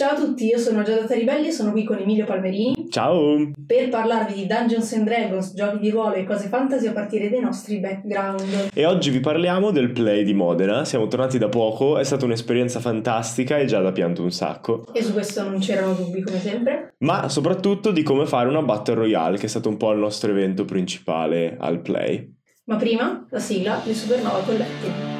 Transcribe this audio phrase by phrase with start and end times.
[0.00, 3.50] Ciao a tutti, io sono Giada Taribelli e sono qui con Emilio Palmerini Ciao!
[3.66, 7.40] per parlarvi di Dungeons and Dragons, giochi di ruolo e cose fantasy a partire dai
[7.40, 8.70] nostri background.
[8.72, 10.86] E oggi vi parliamo del play di Modena.
[10.86, 14.86] Siamo tornati da poco, è stata un'esperienza fantastica e già da pianto un sacco.
[14.94, 16.94] E su questo non c'erano dubbi come sempre.
[17.00, 20.30] Ma soprattutto di come fare una Battle Royale, che è stato un po' il nostro
[20.30, 22.36] evento principale al play.
[22.64, 25.19] Ma prima, la sigla, le Supernova Colletti.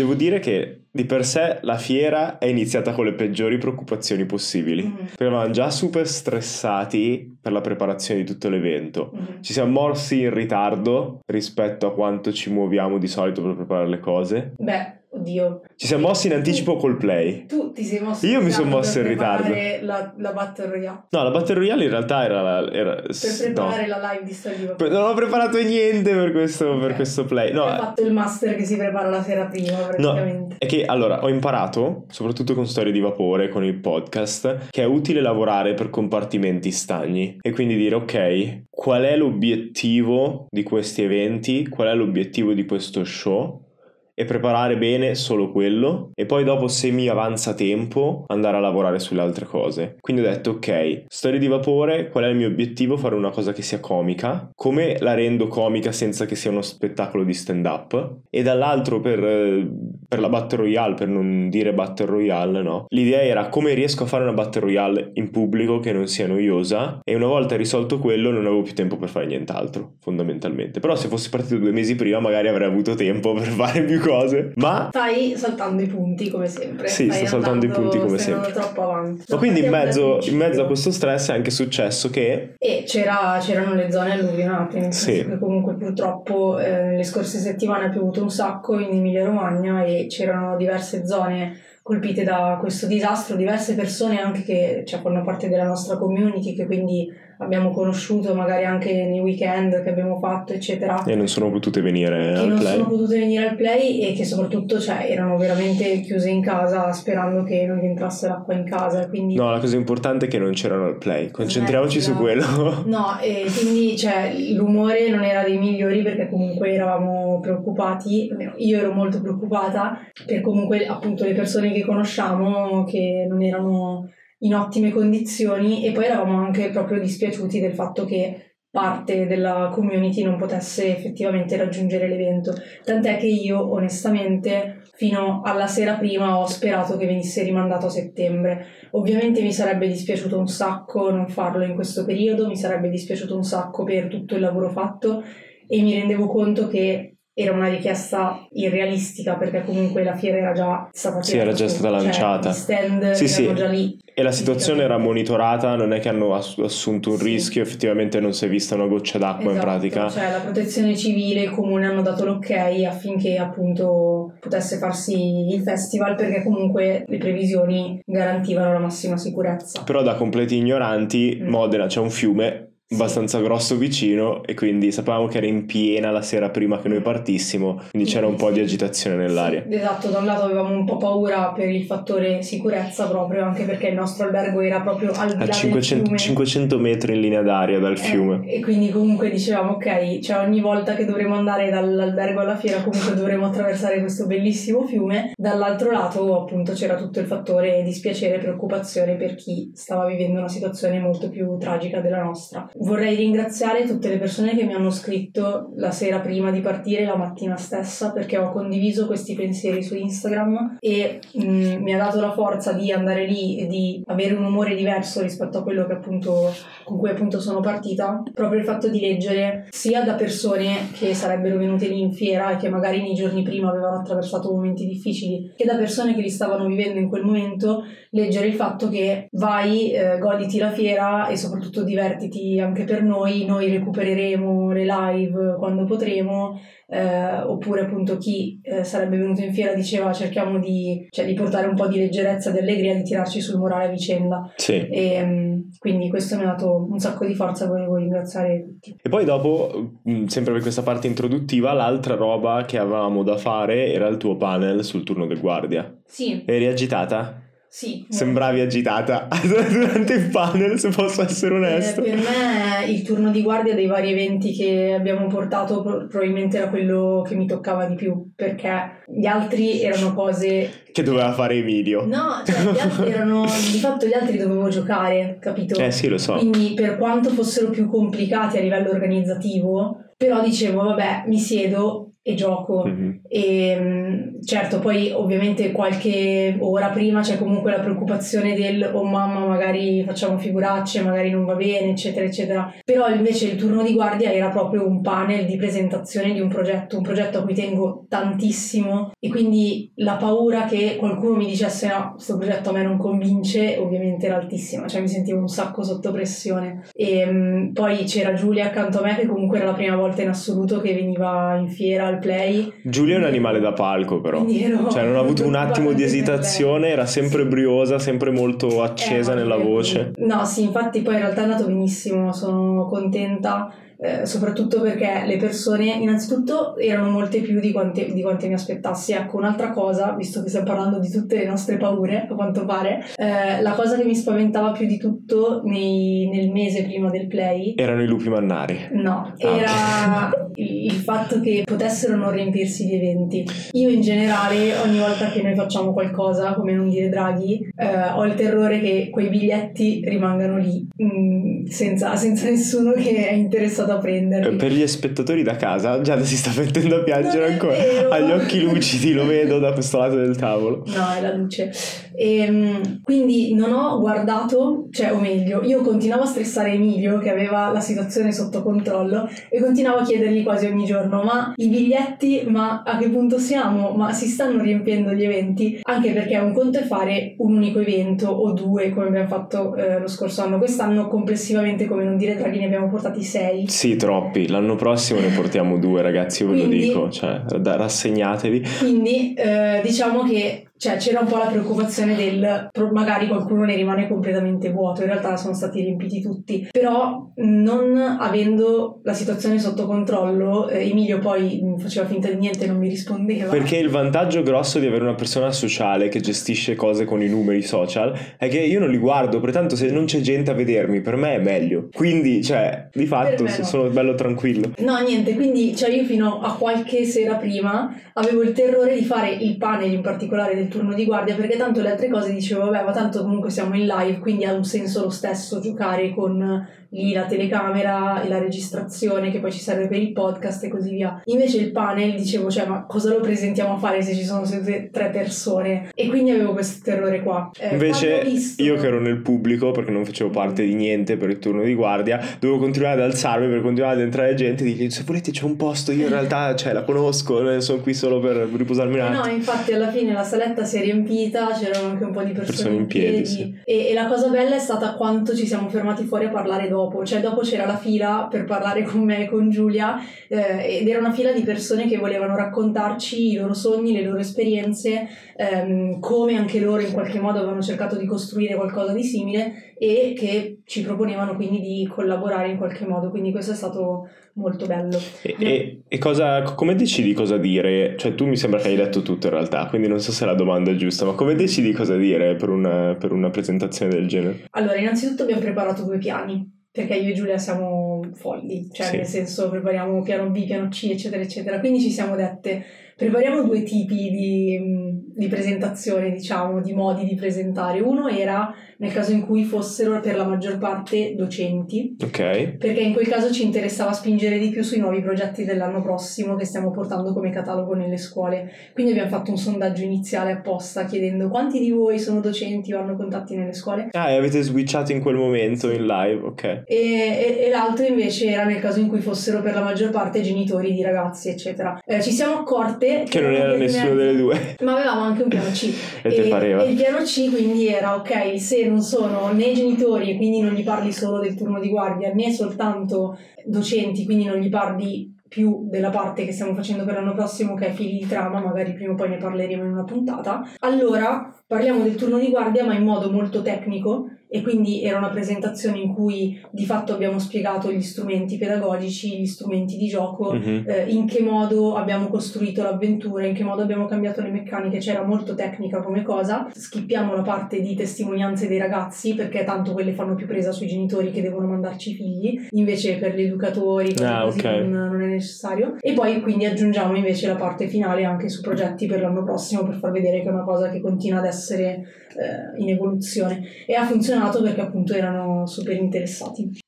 [0.00, 4.82] Devo dire che di per sé la fiera è iniziata con le peggiori preoccupazioni possibili.
[4.82, 4.96] Mhm.
[4.96, 9.10] Perché eravamo già super stressati per la preparazione di tutto l'evento.
[9.12, 9.42] Mhm.
[9.42, 14.00] Ci siamo morsi in ritardo rispetto a quanto ci muoviamo di solito per preparare le
[14.00, 14.54] cose.
[14.56, 15.62] Beh, oddio.
[15.76, 17.46] Ci siamo mossi in anticipo col play.
[17.46, 19.42] Tu ti sei mosso Io mi son ritardo mosso per in ritardo.
[19.44, 21.02] preparare La, la Battle Royale.
[21.10, 22.42] No, la Battle Royale in realtà era...
[22.42, 23.98] la- era Per preparare no.
[23.98, 24.24] la live
[24.56, 24.90] di Vapore.
[24.90, 26.96] Non ho preparato niente per questo, per Ok.
[26.96, 27.52] questo play.
[27.52, 30.56] No, Hai fatto il master che si prepara la sera prima, praticamente.
[30.58, 34.86] È che allora ho imparato, soprattutto con Storie di Vapore, con il podcast, che è
[34.86, 41.68] utile lavorare per compartimenti stagni e quindi dire ok, qual è l'obiettivo di questi eventi,
[41.68, 43.68] qual è l'obiettivo di questo show
[44.14, 48.98] e preparare bene solo quello e poi dopo se mi avanza tempo andare a lavorare
[48.98, 49.96] sulle altre cose.
[50.00, 52.96] Quindi ho detto ok, Storie di Vapore, qual è il mio obiettivo?
[52.96, 57.24] Fare una cosa che sia comica, come la rendo comica senza che sia uno spettacolo
[57.24, 59.68] di stand up e dall'altro per,
[60.08, 62.84] per la Battle Royale, per non dire Battle Royale, no?
[62.88, 67.00] L'idea era come riesco a fare una Battle Royale in pubblico che non sia noiosa
[67.04, 70.80] e una volta risolto quello non avevo più tempo per fare nient'altro, fondamentalmente.
[70.80, 74.09] Però se fossi partito due mesi prima magari avrei avuto tempo per fare più cose,
[74.56, 74.88] ma...
[74.90, 76.88] Stai saltando i punti come sempre.
[76.88, 78.52] Sì, Stai sto saltando i punti come andando sempre.
[78.52, 79.24] troppo avanti.
[79.28, 82.54] Ma quindi in mezzo, in mezzo a questo stress è anche successo che...
[82.58, 85.26] E c'era- c'erano le zone alluvionate, Sì.
[85.38, 90.56] comunque purtroppo eh, nelle scorse settimane ha piovuto un sacco in Emilia Romagna e c'erano
[90.56, 95.96] diverse zone colpite da questo disastro, diverse persone anche che cioè, fanno parte della nostra
[95.96, 97.10] community, che quindi
[97.40, 101.02] abbiamo conosciuto magari anche nei weekend che abbiamo fatto, eccetera.
[101.04, 102.72] E non sono potute venire che al non play.
[102.76, 107.42] sono potute venire al play e che soprattutto cioè, erano veramente chiuse in casa sperando
[107.42, 110.86] che non entrasse l'acqua in casa quindi No, la cosa importante è che non c'erano
[110.86, 111.30] al play.
[111.30, 112.46] Concentriamoci su Smettila.
[112.46, 112.84] quello.
[113.00, 118.78] No, e quindi cioè, l'umore non era dei migliori perché comunque eravamo preoccupati, almeno io
[118.78, 124.10] ero molto preoccupata per comunque appunto le persone che conosciamo che non erano
[124.42, 130.22] in ottime condizioni e poi eravamo anche proprio dispiaciuti del fatto che parte della community
[130.22, 132.54] non potesse effettivamente raggiungere l'evento.
[132.84, 138.66] Tant'è che io onestamente fino alla sera prima ho sperato che venisse rimandato a settembre.
[138.92, 143.42] Ovviamente mi sarebbe dispiaciuto un sacco non farlo in questo periodo, mi sarebbe dispiaciuto un
[143.42, 145.22] sacco per tutto il lavoro fatto
[145.66, 150.88] e mi rendevo conto che era una richiesta irrealistica perché comunque la fiera era già
[150.92, 152.50] stata Sì, era già stata cioè, lanciata.
[152.50, 153.42] gli stand Sì, sì.
[153.44, 153.98] erano già lì.
[154.20, 157.24] E la situazione era monitorata, non è che hanno ass- assunto un Sì.
[157.24, 160.08] rischio, effettivamente non si è vista una goccia d'acqua in Esatto, pratica.
[160.10, 162.50] Cioè la protezione civile e il comune hanno dato l'ok
[162.86, 169.82] affinché appunto potesse farsi il festival perché comunque le previsioni garantivano la massima sicurezza.
[169.84, 171.48] Però da completi ignoranti, Mm.
[171.48, 172.96] Modena c'è un fiume Sì.
[172.96, 177.00] abbastanza grosso vicino e quindi sapevamo che era in piena la sera prima che noi
[177.00, 179.62] partissimo, quindi c'era un po' di agitazione nell'aria.
[179.68, 183.62] Sì, esatto, da un lato avevamo un po' paura per il fattore sicurezza proprio, anche
[183.62, 186.18] perché il nostro albergo era proprio al A del 500, fiume.
[186.18, 188.44] 500 metri in linea d'aria dal Eh, fiume.
[188.50, 193.14] e quindi comunque dicevamo ok, cioè ogni volta che dovremo andare dall'albergo alla fiera comunque
[193.14, 195.30] dovremo attraversare questo bellissimo fiume.
[195.36, 200.48] Dall'altro lato appunto c'era tutto il fattore dispiacere e preoccupazione per chi stava vivendo una
[200.48, 202.68] situazione molto più tragica della nostra.
[202.82, 207.16] Vorrei ringraziare tutte le persone che mi hanno scritto la sera prima di partire, la
[207.16, 212.32] mattina stessa, perché ho condiviso questi pensieri su Instagram e mm, mi ha dato la
[212.32, 216.50] forza di andare lì e di avere un umore diverso rispetto a quello appunto
[216.84, 221.58] con cui appunto sono partita, proprio il fatto di leggere sia da persone che sarebbero
[221.58, 225.66] venute lì in fiera e che magari nei giorni prima avevano attraversato momenti difficili, che
[225.66, 230.18] da persone che li stavano vivendo in quel momento, leggere il fatto che vai, eh,
[230.18, 235.84] goditi la fiera e soprattutto divertiti a anche per noi, noi recupereremo le live quando
[235.84, 236.58] potremo,
[236.88, 241.66] eh, oppure appunto chi eh, sarebbe venuto in fiera diceva cerchiamo di, cioè, di, portare
[241.66, 244.50] un po' di leggerezza, di allegria, di tirarci sul morale a vicenda.
[244.56, 244.86] Sì.
[244.88, 248.96] E, um, quindi questo mi ha dato un sacco di forza, volevo ringraziare tutti.
[249.02, 253.92] E poi dopo, mm, sempre per questa parte introduttiva, l'altra roba che avevamo da fare
[253.92, 255.92] era il tuo panel sul turno del guardia.
[256.06, 256.42] Sì.
[256.46, 257.48] Eri agitata?
[257.72, 258.04] Sì.
[258.08, 259.28] Sembravi agitata
[259.70, 262.02] durante il panel, se posso essere onesto.
[262.02, 266.68] Eh, per me il turno di guardia dei vari eventi che abbiamo portato probabilmente era
[266.68, 270.68] quello che mi toccava di più, perché gli altri erano cose...
[270.90, 272.04] Che doveva fare Emilio.
[272.04, 273.44] No, cioè gli altri erano...
[273.44, 275.80] di fatto gli altri dovevo giocare, capito?
[275.80, 276.38] Eh sì, lo so.
[276.38, 282.34] Quindi per quanto fossero più complicati a livello organizzativo, però dicevo, vabbè, mi siedo e
[282.34, 282.84] gioco.
[282.86, 283.10] Mm-hmm.
[283.28, 289.46] E mm, certo, poi ovviamente qualche ora prima c'è comunque la preoccupazione del oh mamma,
[289.46, 292.72] magari facciamo figuracce, magari non va bene, eccetera, eccetera.
[292.84, 296.96] Però invece il turno di guardia era proprio un panel di presentazione di un progetto,
[296.96, 302.12] un progetto a cui tengo tantissimo e quindi la paura che qualcuno mi dicesse no,
[302.14, 306.12] questo progetto a me non convince, ovviamente era altissima, cioè mi sentivo un sacco sotto
[306.12, 306.82] pressione.
[306.92, 310.28] E um, poi c'era Giulia accanto a me che comunque era la prima volta in
[310.28, 312.72] assoluto che veniva in fiera al play.
[312.82, 314.44] Giulia è un animale da palco però,
[314.90, 319.36] cioè non ha avuto un attimo di esitazione, era sempre briosa, sempre molto accesa eh,
[319.36, 320.12] nella voce.
[320.18, 323.72] No, sì, infatti poi in realtà è andato benissimo, sono contenta
[324.02, 329.12] eh, soprattutto perché le persone innanzitutto erano molte più di quante, di quante, mi aspettassi.
[329.12, 333.04] Ecco, un'altra cosa, visto che stiamo parlando di tutte le nostre paure, a quanto pare,
[333.16, 337.74] eh, la cosa che mi spaventava più di tutto nei, nel mese prima del play...
[337.76, 338.88] Erano i lupi mannari.
[338.92, 343.44] No, ah, era il fatto che potessero non riempirsi di eventi.
[343.72, 348.24] Io in generale, ogni volta che noi facciamo qualcosa, come non dire draghi, eh, ho
[348.24, 353.89] il terrore che quei biglietti rimangano lì, mh, mm, senza, senza nessuno che è interessato
[353.90, 354.50] da prendere.
[354.52, 357.74] Per gli spettatori da casa, Giada si sta mettendo a piangere ancora.
[358.10, 360.84] Ha gli occhi lucidi, lo vedo da questo lato del tavolo.
[360.86, 361.70] No, è la luce.
[362.14, 367.30] E, ehm, quindi non ho guardato, cioè, o meglio, io continuavo a stressare Emilio che
[367.30, 372.42] aveva la situazione sotto controllo e continuavo a chiedergli quasi ogni giorno: ma i biglietti,
[372.46, 373.92] ma a che punto siamo?
[373.92, 375.80] Ma si stanno riempiendo gli eventi?
[375.82, 379.98] Anche perché un conto è fare un unico evento o due, come abbiamo fatto eh,
[379.98, 380.58] lo scorso anno.
[380.58, 383.66] Quest'anno, complessivamente, come non dire draghi, ne abbiamo portati sei.
[383.80, 384.46] Sì, troppi.
[384.46, 388.62] L'anno prossimo ne portiamo due, ragazzi, io ve lo dico, cioè, rassegnatevi.
[388.78, 394.08] Quindi, eh, diciamo che cioè c'era un po' la preoccupazione del magari qualcuno ne rimane
[394.08, 400.70] completamente vuoto, in realtà sono stati riempiti tutti, però non avendo la situazione sotto controllo,
[400.70, 403.50] eh, Emilio poi faceva finta di niente e non mi rispondeva.
[403.50, 407.60] Perché il vantaggio grosso di avere una persona sociale che gestisce cose con i numeri
[407.60, 411.16] social è che io non li guardo, pertanto se non c'è gente a vedermi, per
[411.16, 411.88] me è meglio.
[411.92, 413.50] Quindi, cioè, di fatto no.
[413.50, 414.72] sono bello tranquillo.
[414.78, 419.28] No, niente, quindi cioè io fino a qualche sera prima avevo il terrore di fare
[419.28, 422.84] il panel in particolare del turno di guardia perché tanto le altre cose dicevo vabbè
[422.84, 427.12] ma tanto comunque siamo in live quindi ha un senso lo stesso giocare con lì
[427.12, 431.20] la telecamera e la registrazione che poi ci serve per il podcast e così via.
[431.26, 435.10] Invece il panel dicevo, cioè, ma cosa lo presentiamo a fare se ci sono tre
[435.10, 435.90] persone?
[435.94, 437.50] E quindi avevo questo terrore qua.
[437.58, 438.62] Eh, Invece visto...
[438.62, 441.74] io che ero nel pubblico, perché non facevo parte di niente per il turno di
[441.74, 445.44] guardia, dovevo continuare ad alzarmi per continuare ad entrare gente e dire, se volete c'è
[445.44, 449.24] un posto, io in realtà cioè, la conosco, sono qui solo per riposarmi un attimo.
[449.26, 452.56] No, infatti alla fine la saletta si è riempita, c'erano anche un po' di persone,
[452.56, 453.10] persone in piedi.
[453.10, 453.54] piedi sì.
[453.64, 456.78] e, e la cosa bella è stata quanto ci siamo fermati fuori a parlare dopo
[456.80, 460.88] dopo, cioè dopo c'era la fila per parlare con me e con Giulia eh, ed
[460.88, 466.00] era una fila di persone che volevano raccontarci i loro sogni, le loro esperienze, ehm,
[466.00, 470.58] come anche loro in qualche modo avevano cercato di costruire qualcosa di simile e che
[470.66, 474.98] ci proponevano quindi di collaborare in qualche modo, quindi questo è stato molto bello.
[475.22, 477.94] E, e, e cosa, come decidi cosa dire?
[477.96, 480.34] Cioè tu mi sembra che hai letto tutto in realtà, quindi non so se la
[480.34, 484.44] domanda è giusta, ma come decidi cosa dire per una, per una presentazione del genere?
[484.50, 488.96] Allora, innanzitutto abbiamo preparato due piani perché io e Giulia siamo folli, cioè sì.
[488.96, 491.58] nel senso prepariamo piano B, piano C, eccetera, eccetera.
[491.58, 492.62] Quindi ci siamo dette,
[492.96, 494.79] prepariamo due tipi di,
[495.20, 497.80] di presentazione, diciamo, di modi di presentare.
[497.80, 501.94] Uno era nel caso in cui fossero per la maggior parte docenti.
[502.02, 502.56] Ok.
[502.56, 506.46] Perché in quel caso ci interessava spingere di più sui nuovi progetti dell'anno prossimo che
[506.46, 508.50] stiamo portando come catalogo nelle scuole.
[508.72, 512.96] Quindi abbiamo fatto un sondaggio iniziale apposta chiedendo quanti di voi sono docenti o hanno
[512.96, 513.88] contatti nelle scuole.
[513.92, 516.44] Ah, e avete switchato in quel momento in live, ok.
[516.44, 520.22] E, e, e, l'altro invece era nel caso in cui fossero per la maggior parte
[520.22, 521.78] genitori di ragazzi, eccetera.
[521.84, 523.04] Eh, ci siamo accorte due.
[523.04, 523.94] Che non era mezzo.
[523.94, 524.56] delle due.
[524.62, 525.72] Ma avevamo anche un piano C.
[526.02, 526.64] E pareva?
[526.64, 530.54] e il piano C quindi era ok, se non sono né genitori e quindi non
[530.54, 535.59] gli parli solo del turno di guardia, né soltanto docenti, quindi non gli parli più
[535.70, 538.92] della parte che stiamo facendo per l'anno prossimo che è figli di trama, magari prima
[538.92, 540.42] o poi ne parleremo in una puntata.
[540.60, 545.08] Allora parliamo del turno di guardia ma in modo molto tecnico e quindi era una
[545.08, 550.64] presentazione in cui di fatto abbiamo spiegato gli strumenti pedagogici, gli strumenti di gioco, Mhm.
[550.68, 555.02] eh, in che modo abbiamo costruito l'avventura, in che modo abbiamo cambiato le meccaniche, c'era
[555.04, 556.48] molto tecnica come cosa.
[556.52, 561.10] Schippiamo la parte di testimonianze dei ragazzi perché tanto quelle fanno più presa sui genitori
[561.10, 564.44] che devono mandarci i figli, invece per gli educatori Ah, così ok.
[564.44, 565.59] non, non è necessario.
[565.80, 569.76] E poi quindi aggiungiamo invece la parte finale anche su progetti per l'anno prossimo per
[569.76, 571.84] far vedere che è una cosa che continua ad essere
[572.16, 576.58] eh, in evoluzione e ha funzionato perché appunto erano super interessati.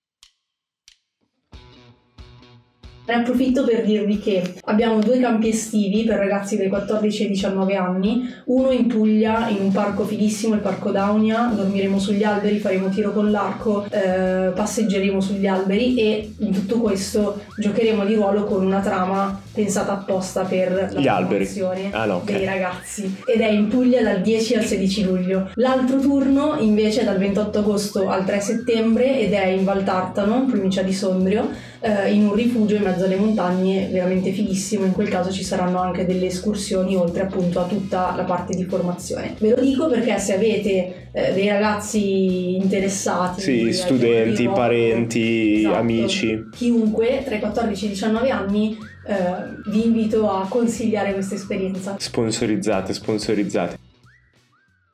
[3.04, 7.74] Ne approfitto per dirvi che abbiamo due campi estivi per ragazzi dai 14 ai 19
[7.74, 12.90] anni, uno in Puglia in un parco fighissimo, il parco Daunia, dormiremo sugli alberi, faremo
[12.90, 18.64] tiro con l'arco, eh, passeggeremo sugli alberi e in tutto questo giocheremo di ruolo con
[18.64, 21.00] una trama pensata apposta per la
[21.48, 22.32] formazione Ah, no, ok.
[22.32, 23.16] dei ragazzi.
[23.26, 25.50] Ed è in Puglia dal 10 al 16 luglio.
[25.54, 30.36] L'altro turno invece è dal 28 agosto al 3 settembre ed è in Val Tartano,
[30.36, 34.84] in provincia di Sondrio, eh, in un rifugio in mezzo alle montagne, veramente fighissimo.
[34.84, 38.64] In quel caso ci saranno anche delle escursioni oltre appunto a tutta la parte di
[38.64, 39.34] formazione.
[39.38, 45.76] Ve lo dico perché se avete eh, dei ragazzi interessati, Sì, studenti, ruolo, parenti, esatto,
[45.76, 46.48] amici.
[46.52, 49.14] chiunque tra i 14 e i 19 anni eh,
[49.70, 51.96] vi invito a consigliare questa esperienza.
[51.98, 53.81] Sponsorizzate, sponsorizzate.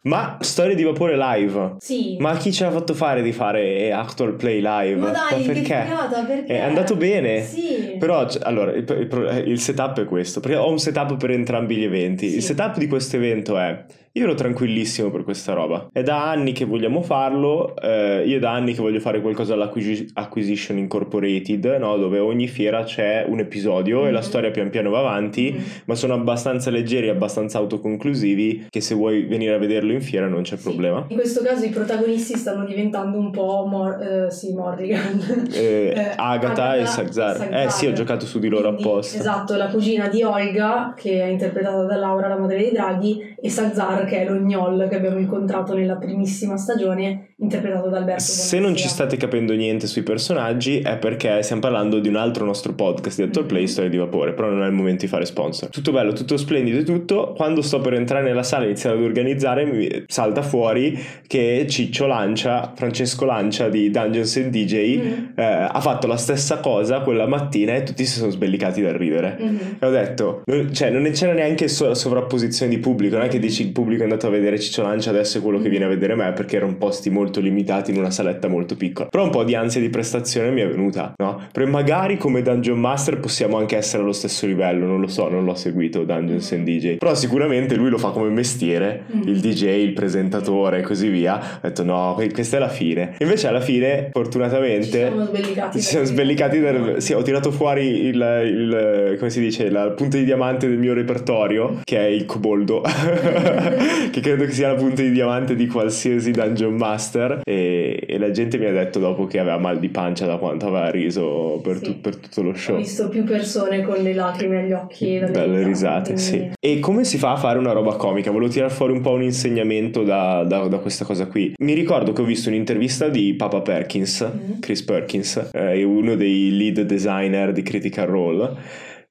[0.03, 1.75] Ma storie di vapore live.
[1.79, 2.17] Sì.
[2.21, 5.01] Ma chi ce l'ha fatto fare di fare actual play live?
[5.01, 5.83] Ma dai, che perché?
[5.83, 6.53] figata, perché?
[6.55, 7.43] È andato bene.
[7.43, 7.97] Sì.
[7.99, 11.77] Però, allora, il, il pro- il setup è questo, perché ho un setup per entrambi
[11.77, 12.29] gli eventi.
[12.29, 12.37] Sì.
[12.37, 13.85] Il setup di questo evento è,
[14.19, 15.89] io ero tranquillissimo per questa roba.
[15.93, 20.77] È da anni che vogliamo farlo, eh, io da anni che voglio fare qualcosa all'Acquisition
[20.77, 21.97] Incorporated, no?
[21.97, 24.25] dove ogni fiera c'è un episodio e la Mhm.
[24.25, 25.63] storia pian piano va avanti, Mhm.
[25.87, 30.43] ma sono abbastanza leggeri, abbastanza autoconclusivi, che se vuoi venire a vederlo in fiera non
[30.43, 30.63] c'è Sì.
[30.65, 31.05] problema.
[31.09, 35.47] In questo caso i protagonisti stanno diventando un po' Mor- eh, sì, Morrigan.
[35.55, 37.49] Eh, Eh, Agatha e Sagzar.
[37.53, 39.19] Eh sì, ho giocato su di loro Quindi, apposta.
[39.19, 43.51] Esatto, la cugina di Olga, che è interpretata da Laura, la madre dei draghi, e
[43.51, 48.59] Sagzar, che è lo gnoll che abbiamo incontrato nella primissima stagione, interpretato da Alberto Se
[48.59, 52.75] non ci state capendo niente sui personaggi è perché stiamo parlando di un altro nostro
[52.75, 55.69] podcast di Actual Play, Storia di Vapore, però non è il momento di fare sponsor.
[55.69, 57.33] Tutto bello, tutto splendido e tutto.
[57.37, 62.07] Quando sto per entrare nella sala e iniziare ad organizzare, mi salta fuori che Ciccio
[62.07, 65.13] Lancia, Francesco Lancia di Dungeons and DJ, Mm.
[65.37, 69.37] eh, ha fatto la stessa cosa quella mattina e tutti si sono sbellicati dal ridere.
[69.39, 69.77] Mhm.
[69.79, 70.43] E ho detto,
[70.73, 74.05] cioè non c'era neanche so- sovrapposizione di pubblico, non è che dici il pubblico è
[74.05, 76.75] andato a vedere Ciccio Lancia, adesso è quello che viene a vedere me, perché erano
[76.77, 79.09] posti molto limitati in una saletta molto piccola.
[79.09, 81.41] Però un po' di ansia di prestazione mi è venuta, no?
[81.53, 85.45] Perché magari come Dungeon Master possiamo anche essere allo stesso livello, non lo so, non
[85.45, 86.97] l'ho seguito Dungeons and DJ.
[86.97, 89.23] Però sicuramente lui lo fa come mestiere, Mm.
[89.29, 91.37] il DJ, il presentatore e così via.
[91.39, 93.15] Ho detto no, que- questa è la fine.
[93.19, 94.99] Invece alla fine, fortunatamente...
[94.99, 95.79] Ci siamo sbellicati.
[95.81, 96.95] Ci siamo sbellicati dal...
[96.99, 100.95] Sì, ho tirato fuori il, il- come si dice, la punta di diamante del mio
[100.95, 102.83] repertorio, che è il coboldo,
[104.11, 107.41] che credo che sia la punta di diamante di qualsiasi Dungeon Master.
[107.45, 110.67] E, e la gente mi ha detto dopo che aveva mal di pancia da quanto
[110.67, 111.83] aveva riso per, Sì.
[111.83, 112.77] tu- per tutto lo Ho show.
[112.77, 115.19] visto più persone con le lacrime agli occhi.
[115.19, 116.51] dalle Dalle risate, quindi- sì.
[116.61, 118.31] E come si fa a fare una roba comica?
[118.31, 121.55] Volevo tirare fuori un po' un insegnamento da, da- da questa cosa qui.
[121.59, 124.61] Mi ricordo che ho visto un'intervista di Papa Perkins, Mhm.
[124.61, 128.51] Chris Perkins, eh, uno dei lead designer di Critical Role.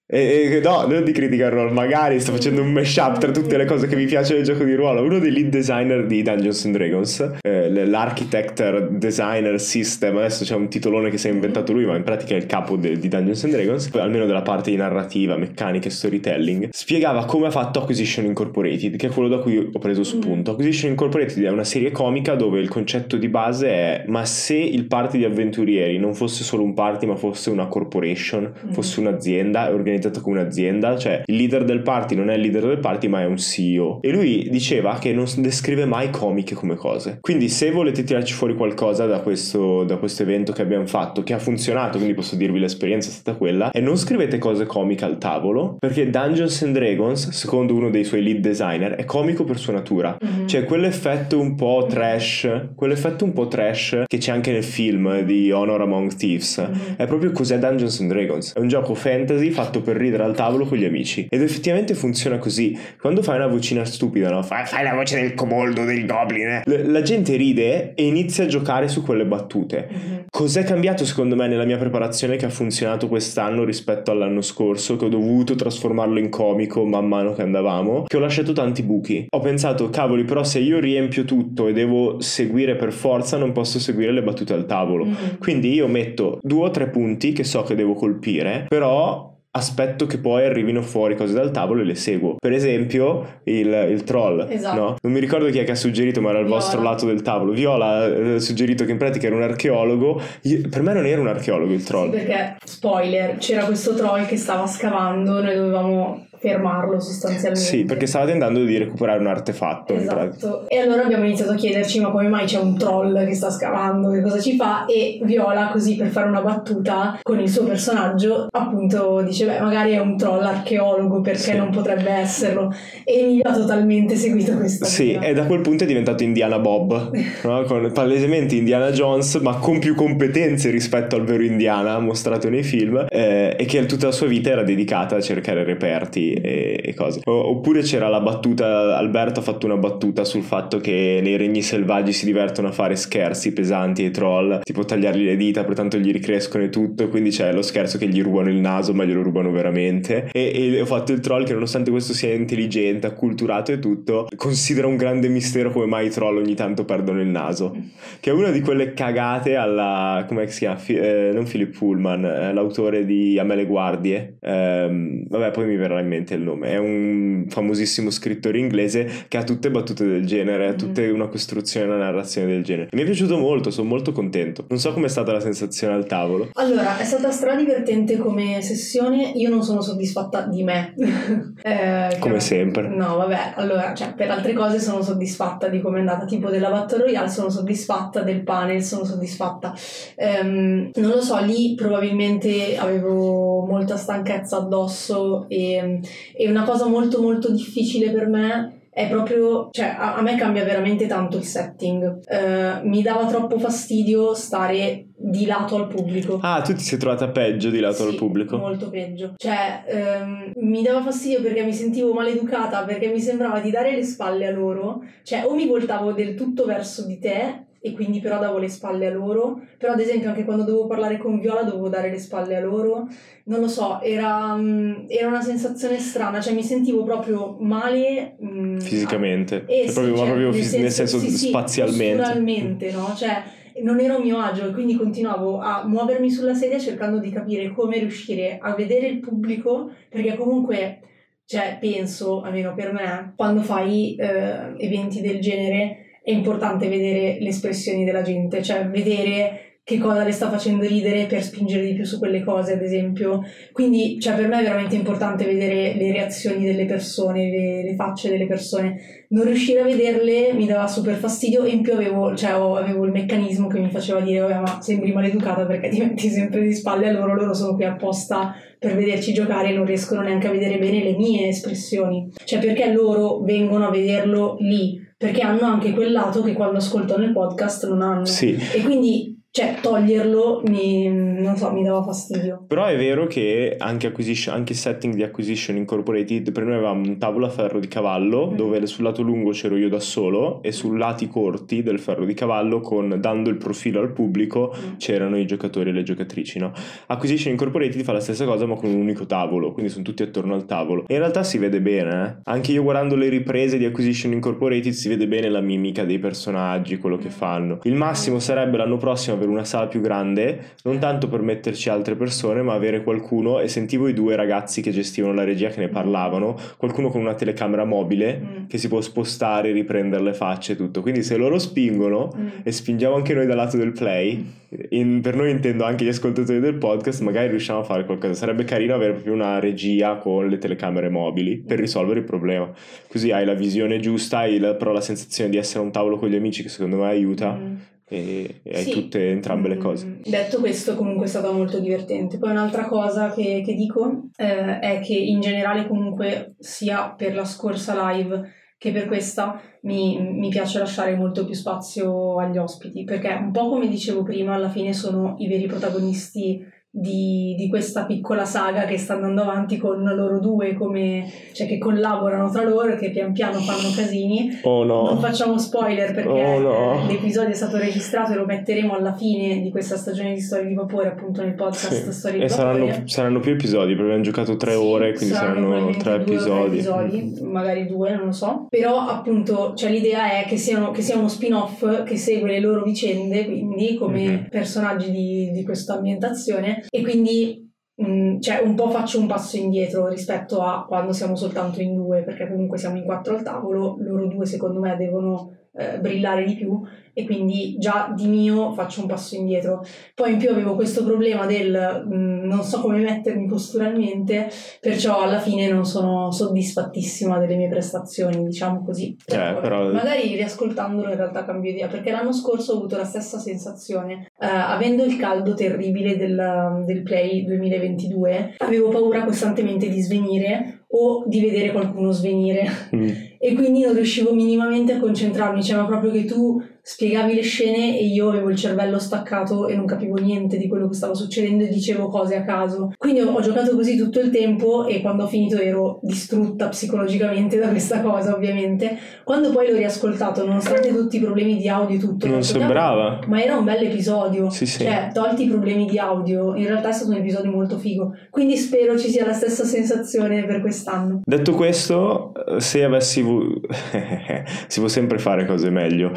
[0.09, 3.65] E, e- no, non di Critical Role, magari sto facendo un mashup tra tutte le
[3.65, 5.03] cose che mi piace del gioco di ruolo.
[5.03, 10.15] Uno dei lead designer di Dungeons and Dragons, eh, l'architect designer system.
[10.15, 12.77] Adesso c'è un titolone che si è inventato lui, ma in pratica è il capo
[12.77, 16.69] de- di Dungeons and Dragons, almeno della parte di narrativa, meccanica e storytelling.
[16.71, 20.51] Spiegava come ha fatto Acquisition Incorporated, che è quello da cui ho preso spunto.
[20.51, 24.85] Acquisition Incorporated è una serie comica dove il concetto di base è: ma se il
[24.85, 28.71] party di avventurieri non fosse solo un party, ma fosse una corporation, Mm.
[28.71, 32.65] fosse un'azienda, è organizzata come un'azienda, cioè il leader del party non è il leader
[32.67, 33.99] del party, ma è un CEO.
[34.01, 37.17] E lui diceva che non descrive mai comiche come cose.
[37.19, 41.33] Quindi, se volete tirarci fuori qualcosa da questo, da questo evento che abbiamo fatto, che
[41.33, 45.17] ha funzionato, quindi posso dirvi l'esperienza è stata quella, e non scrivete cose comiche al
[45.17, 49.73] tavolo, perché Dungeons and Dragons, secondo uno dei suoi lead designer, è comico per sua
[49.73, 50.17] natura.
[50.19, 50.45] Mhm.
[50.45, 55.51] C'è quell'effetto un po' trash, quell'effetto un po' trash che c'è anche nel film di
[55.51, 56.57] Honor Among Thieves.
[56.57, 56.95] Mhm.
[56.97, 58.53] È proprio cos'è Dungeons and Dragons.
[58.53, 61.27] È un gioco fantasy fatto per ridere al tavolo con gli amici.
[61.29, 62.77] Ed effettivamente funziona così.
[62.99, 64.43] Quando fai una vocina stupida, no?
[64.43, 66.47] Fai, fai la voce del comoldo, del goblin.
[66.47, 66.61] eh.
[66.65, 69.87] L- la gente ride e inizia a giocare su quelle battute.
[69.89, 70.25] Mhm.
[70.29, 75.05] Cos'è cambiato secondo me nella mia preparazione che ha funzionato quest'anno rispetto all'anno scorso, che
[75.05, 79.27] ho dovuto trasformarlo in comico man mano che andavamo, che ho lasciato tanti buchi.
[79.29, 83.79] Ho pensato, cavoli, però se io riempio tutto e devo seguire per forza, non posso
[83.79, 85.05] seguire le battute al tavolo.
[85.05, 85.37] Mhm.
[85.39, 90.17] Quindi io metto due o tre punti che so che devo colpire, però aspetto che
[90.17, 92.35] poi arrivino fuori cose dal tavolo e le seguo.
[92.39, 94.79] Per esempio il, il troll, Esatto.
[94.79, 94.95] no?
[95.01, 96.59] Non mi ricordo chi è che ha suggerito, ma era il Viola.
[96.59, 97.51] vostro lato del tavolo.
[97.51, 100.21] Viola eh, ha suggerito che in pratica era un archeologo.
[100.43, 102.11] Io- per me non era un archeologo il troll.
[102.11, 107.59] Sì, perché, spoiler, c'era questo troll che stava scavando, noi dovevamo fermarlo sostanzialmente.
[107.67, 109.93] Sì, perché stava tentando di recuperare un artefatto.
[109.93, 110.65] Esatto.
[110.67, 114.11] E allora abbiamo iniziato a chiederci ma come mai c'è un troll che sta scavando,
[114.11, 114.85] che cosa ci fa?
[114.85, 119.91] E Viola, così per fare una battuta con il suo personaggio, appunto dice beh magari
[119.93, 121.55] è un troll archeologo perché Sì.
[121.57, 122.73] non potrebbe esserlo.
[123.03, 127.11] E Emilio ha totalmente seguito questa Sì, e da quel punto è diventato Indiana Bob,
[127.43, 127.63] no?
[127.63, 133.05] con palesemente Indiana Jones, ma con più competenze rispetto al vero Indiana mostrato nei film,
[133.09, 137.21] eh, e che tutta la sua vita era dedicata a cercare reperti e, e cose.
[137.23, 141.61] O- oppure c'era la battuta, Alberto ha fatto una battuta sul fatto che nei regni
[141.61, 146.11] selvaggi si divertono a fare scherzi pesanti ai troll, tipo tagliargli le dita, pertanto gli
[146.11, 149.51] ricrescono e tutto, quindi c'è lo scherzo che gli rubano il naso, ma glielo rubano
[149.51, 150.29] veramente.
[150.31, 154.87] E, e ho fatto il troll che nonostante questo sia intelligente, acculturato e tutto, considera
[154.87, 157.75] un grande mistero come mai i troll ogni tanto perdono il naso.
[158.19, 160.25] Che è una di quelle cagate alla...
[160.27, 160.77] come si chiama?
[160.77, 164.37] Fi- eh, non Philip Pullman, eh, l'autore di A me le guardie.
[164.41, 166.71] Ehm, vabbè, poi mi verrà in mente il nome.
[166.71, 171.85] È un famosissimo scrittore inglese che ha tutte battute del genere, ha tutte una costruzione
[171.85, 172.89] e una narrazione del genere.
[172.93, 174.65] Mi è piaciuto molto, sono molto contento.
[174.69, 176.49] Non so com'è stata la sensazione al tavolo.
[176.53, 180.93] Allora, è stata stradivertente come sessione, io non sono soddisfatta di me.
[181.67, 182.87] Eh, Come sempre.
[182.87, 186.69] No, vabbè, allora, cioè, per altre cose sono soddisfatta di come è andata, tipo della
[186.69, 189.73] Battle Royale sono soddisfatta, del panel sono soddisfatta.
[190.15, 195.99] Ehm, non lo so, lì probabilmente avevo molta stanchezza addosso e,
[196.35, 200.63] e una cosa molto molto difficile per me è proprio, cioè a, a me cambia
[200.63, 202.21] veramente tanto il setting.
[202.27, 206.39] Eh, mi dava troppo fastidio stare di lato al pubblico.
[206.41, 208.57] Ah, tu ti sei trovata peggio di lato al Sì, pubblico?
[208.57, 209.35] Molto peggio.
[209.37, 214.03] Cioè, ehm, mi dava fastidio perché mi sentivo maleducata, perché mi sembrava di dare le
[214.03, 215.03] spalle a loro.
[215.21, 219.07] Cioè, o mi voltavo del tutto verso di te e quindi però davo le spalle
[219.07, 219.59] a loro.
[219.77, 223.07] Però, ad esempio, anche quando dovevo parlare con Viola dovevo dare le spalle a loro.
[223.45, 226.39] Non lo so, era, mm, era una sensazione strana.
[226.41, 228.35] Cioè, mi sentivo proprio male.
[228.43, 232.91] mm, Fisicamente, eh, Cioè, sì, proprio, cioè, proprio fis- nel senso sì, spazialmente.
[232.91, 233.13] no?
[233.15, 233.43] Cioè,
[233.83, 237.71] non ero a mio agio e quindi continuavo a muovermi sulla sedia cercando di capire
[237.71, 241.01] come riuscire a vedere il pubblico, perché comunque,
[241.45, 247.47] cioè, penso, almeno per me, quando fai eh, eventi del genere è importante vedere le
[247.47, 252.03] espressioni della gente, cioè vedere che cosa le sta facendo ridere per spingere di più
[252.03, 253.41] su quelle cose, ad esempio.
[253.71, 258.29] Quindi, cioè, per me è veramente importante vedere le reazioni delle persone, le, le facce
[258.29, 259.25] delle persone.
[259.29, 263.11] Non riuscire a vederle mi dava super fastidio e in più avevo, cioè, avevo il
[263.11, 267.07] meccanismo che mi faceva dire, vabbè, ma sembri maleducata perché ti metti sempre di spalle
[267.07, 270.77] a loro, loro sono qui apposta per vederci giocare e non riescono neanche a vedere
[270.77, 272.29] bene le mie espressioni.
[272.43, 275.06] Cioè, perché loro vengono a vederlo lì?
[275.17, 278.25] Perché hanno anche quel lato che quando ascoltano il podcast non hanno.
[278.25, 282.65] Sì, E quindi, cioè, toglierlo mi, non so, mi dava fastidio.
[282.67, 284.13] Però è vero che anche,
[284.49, 288.55] anche setting di Acquisition Incorporated, per noi avevamo un tavolo a ferro di cavallo Mm.
[288.55, 292.33] dove sul lato lungo c'ero io da solo e sul lati corti del ferro di
[292.35, 294.97] cavallo, con, dando il profilo al pubblico, Mm.
[294.97, 296.59] c'erano i giocatori e le giocatrici.
[296.59, 296.71] No?
[297.07, 300.53] Acquisition Incorporated fa la stessa cosa ma con un unico tavolo, quindi sono tutti attorno
[300.53, 301.05] al tavolo.
[301.07, 302.41] E in realtà si vede bene, eh.
[302.43, 306.97] anche io guardando le riprese di Acquisition Incorporated si vede bene la mimica dei personaggi,
[306.97, 307.79] quello che fanno.
[307.83, 312.15] Il massimo sarebbe l'anno prossimo avere una sala più grande, non tanto per metterci altre
[312.15, 315.87] persone, ma avere qualcuno, e sentivo i due ragazzi che gestivano la regia che ne
[315.87, 318.65] parlavano, qualcuno con una telecamera mobile Mm.
[318.67, 321.01] che si può spostare, riprendere le facce e tutto.
[321.01, 322.47] Quindi se loro spingono Mm.
[322.63, 324.45] e spingiamo anche noi dal lato del play,
[324.89, 328.33] in- per noi intendo anche gli ascoltatori del podcast, magari riusciamo a fare qualcosa.
[328.33, 332.69] Sarebbe carino avere proprio una regia con le telecamere mobili per risolvere il problema.
[333.07, 336.17] Così hai la visione giusta, hai la- però la sensazione di essere a un tavolo
[336.17, 337.75] con gli amici che secondo me aiuta Mm.
[338.07, 338.91] E, e hai Sì.
[338.91, 340.19] tutte entrambe le Mm, cose.
[340.23, 342.37] Detto questo, comunque è stata molto divertente.
[342.37, 347.45] Poi un'altra cosa che, che dico eh, è che in generale, comunque, sia per la
[347.45, 353.29] scorsa live che per questa, mi, mi piace lasciare molto più spazio agli ospiti, perché
[353.29, 356.63] un po' come dicevo prima, alla fine sono i veri protagonisti
[356.99, 361.77] di, di questa piccola saga che sta andando avanti con loro due, come, cioè che
[361.77, 364.59] collaborano tra loro e che pian piano fanno casini.
[364.63, 365.03] Oh no.
[365.03, 367.05] Non facciamo spoiler perché Oh, no.
[367.07, 370.73] l'episodio è stato registrato e lo metteremo alla fine di questa stagione di Storie di
[370.73, 372.11] Vapore, appunto nel podcast Sì.
[372.13, 372.77] Storie E di Vapore.
[372.87, 376.35] saranno, saranno più episodi perché abbiamo giocato tre Sì, ore, quindi saranno, probabilmente tre due
[376.35, 376.77] o episodi.
[376.77, 378.65] episodi, magari due, non lo so.
[378.69, 382.81] Però appunto cioè, l'idea è che, siano, che sia uno spin-off che segue le loro
[382.83, 384.47] vicende, quindi come Mhm.
[384.49, 390.07] personaggi di, di questa ambientazione e quindi mh, cioè, un po' faccio un passo indietro
[390.07, 394.27] rispetto a quando siamo soltanto in due, perché comunque siamo in quattro al tavolo, loro
[394.27, 396.81] due secondo me devono eh, brillare di più
[397.17, 399.83] e quindi già di mio faccio un passo indietro.
[400.13, 405.39] Poi in più avevo questo problema del mh, non so come mettermi posturalmente, perciò alla
[405.39, 409.15] fine non sono soddisfattissima delle mie prestazioni, diciamo così.
[409.25, 413.39] Eh, però- Magari riascoltandolo in realtà cambio idea, perché l'anno scorso ho avuto la stessa
[413.39, 414.27] sensazione.
[414.39, 421.23] Eh, avendo il caldo terribile del, del Play 2022, avevo paura costantemente di svenire o
[421.27, 423.09] di vedere qualcuno svenire Mm.
[423.39, 428.05] e quindi non riuscivo minimamente a concentrarmi, c'era proprio che tu spiegavi le scene e
[428.05, 431.67] io avevo il cervello staccato e non capivo niente di quello che stava succedendo e
[431.67, 432.93] dicevo cose a caso.
[432.97, 437.59] Quindi ho, ho giocato così tutto il tempo e quando ho finito ero distrutta psicologicamente
[437.59, 438.97] da questa cosa, ovviamente.
[439.25, 443.19] Quando poi l'ho riascoltato, nonostante tutti i problemi di audio e tutto, Non detto, sembrava.
[443.27, 444.49] ma era un bel episodio.
[444.49, 444.83] Sì, sì.
[444.83, 448.15] Cioè, tolti i problemi di audio, in realtà è stato un episodio molto figo.
[448.29, 451.19] Quindi spero ci sia la stessa sensazione per quest'anno.
[451.25, 453.67] Detto questo, eh, se avessi voluto...
[454.67, 456.13] si può sempre fare cose meglio,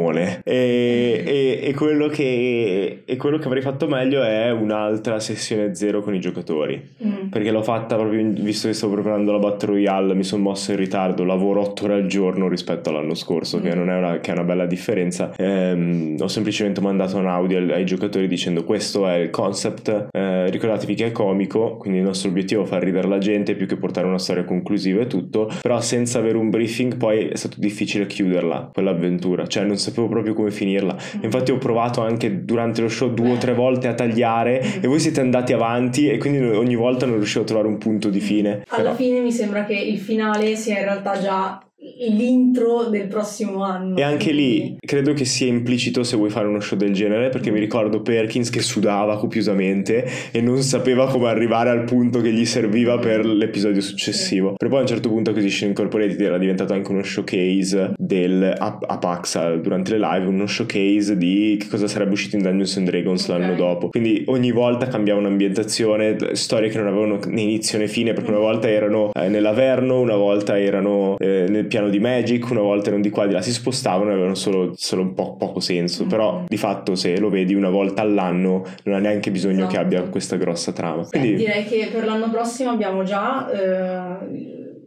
[0.00, 0.40] Simone.
[0.44, 6.00] E, e- e quello che, e quello che avrei fatto meglio è un'altra sessione zero
[6.02, 6.80] con i giocatori.
[7.04, 7.28] Mm.
[7.28, 10.70] Perché l'ho fatta proprio, in- visto che stavo preparando la Battle Royale, mi sono mosso
[10.72, 13.78] in ritardo, lavoro 8 ore al giorno rispetto all'anno scorso, che, Mm.
[13.78, 15.32] non è una, che è una bella differenza.
[15.36, 20.50] Ehm, ho semplicemente mandato un audio ai, ai giocatori dicendo questo è il concept, eh,
[20.50, 23.76] ricordatevi che è comico, quindi il nostro obiettivo è far ridere la gente più che
[23.76, 28.06] portare una storia conclusiva e tutto, però senza avere un briefing poi è stato difficile
[28.06, 30.96] chiuderla, quell'avventura, cioè non sapevo proprio come finirla.
[31.20, 34.98] Infatti ho provato anche durante lo show due o tre volte a tagliare e voi
[35.00, 38.62] siete andati avanti e quindi ogni volta non riuscivo a trovare un punto di fine.
[38.68, 41.60] Alla Però- fine mi sembra che il finale sia in realtà già
[42.08, 43.96] l'intro del prossimo anno.
[43.96, 47.50] E anche lì credo che sia implicito se vuoi fare uno show del genere, perché
[47.50, 52.44] mi ricordo Perkins che sudava copiosamente e non sapeva come arrivare al punto che gli
[52.44, 54.54] serviva per l'episodio successivo.
[54.56, 58.54] Però poi a un certo punto Acquisition Incorporated era diventato anche uno showcase del
[59.00, 63.28] Pax durante le live, uno showcase di che cosa sarebbe uscito in Dungeons and Dragons
[63.28, 63.28] Ok.
[63.28, 63.88] l'anno dopo.
[63.88, 68.38] Quindi ogni volta cambiava un'ambientazione, storie che non avevano né inizio né fine, perché una
[68.38, 73.02] volta erano eh, nell'Averno, una volta erano eh, nel piano di Magic, una volta erano
[73.02, 76.04] di qua e di là, si spostavano e avevano solo, solo un po' poco senso.
[76.04, 76.08] Mm.
[76.08, 79.80] Però di fatto se lo vedi una volta all'anno non ha neanche bisogno che Esatto.
[79.84, 81.04] abbia questa grossa trama.
[81.04, 84.26] Sì, Quindi direi che per l'anno prossimo abbiamo già eh,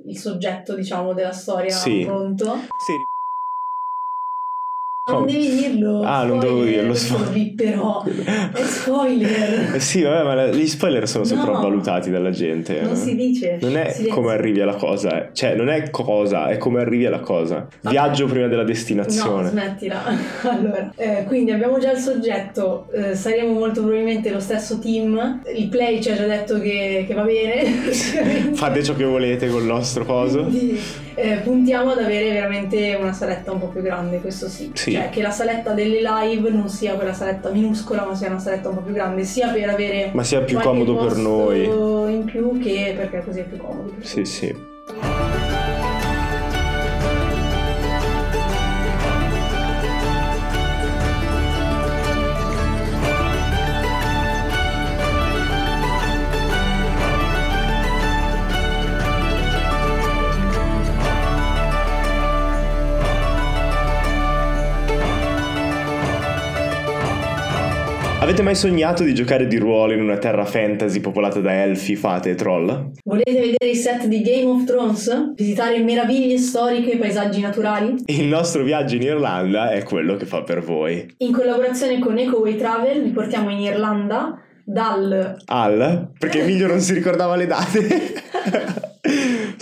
[0.05, 2.03] il soggetto, diciamo, della storia Sì.
[2.05, 2.45] pronto.
[2.85, 2.93] sì,
[5.05, 6.01] Non devi dirlo.
[6.03, 7.53] Ah, non devo spoiler, dirlo, spoiler.
[7.55, 9.75] Però è spoiler.
[9.75, 11.29] Eh sì, vabbè, ma gli spoiler sono No.
[11.29, 12.79] sopravvalutati dalla gente.
[12.79, 12.95] Non eh.
[12.95, 13.57] si dice.
[13.59, 14.13] Non è Silenzio.
[14.15, 15.29] come arrivi alla cosa, eh.
[15.33, 17.67] cioè non è cosa, è come arrivi alla cosa.
[17.81, 19.49] Viaggio prima della No, destinazione.
[19.49, 20.03] smettila.
[20.49, 25.41] allora, eh, quindi abbiamo già il soggetto, eh, saremo molto probabilmente lo stesso team.
[25.53, 27.65] Il play ci ha già detto che, che va bene.
[28.55, 30.43] Fate ciò che volete col nostro coso.
[30.45, 30.79] Quindi,
[31.15, 34.71] eh, puntiamo ad avere veramente una saletta un po' più grande, questo sì.
[34.73, 34.93] Sì.
[34.93, 38.69] Cioè che la saletta delle live non sia quella saletta minuscola, ma sia una saletta
[38.69, 41.63] un po' più grande, sia per avere Ma sia più comodo per noi.
[41.63, 43.91] in più che perché così è più comodo.
[43.91, 44.25] per Sì, tutti.
[44.25, 44.55] sì.
[68.23, 72.29] Avete mai sognato di giocare di ruolo in una terra fantasy popolata da elfi, fate
[72.29, 72.91] e troll?
[73.03, 75.33] Volete vedere i set di Game of Thrones?
[75.35, 77.95] Visitare meraviglie storiche e paesaggi naturali?
[78.05, 81.05] Il nostro viaggio in Irlanda è quello che fa per voi.
[81.17, 86.93] In collaborazione con Ecoway Travel vi portiamo in Irlanda dal Al, perché Emilio non si
[86.93, 88.82] ricordava le date.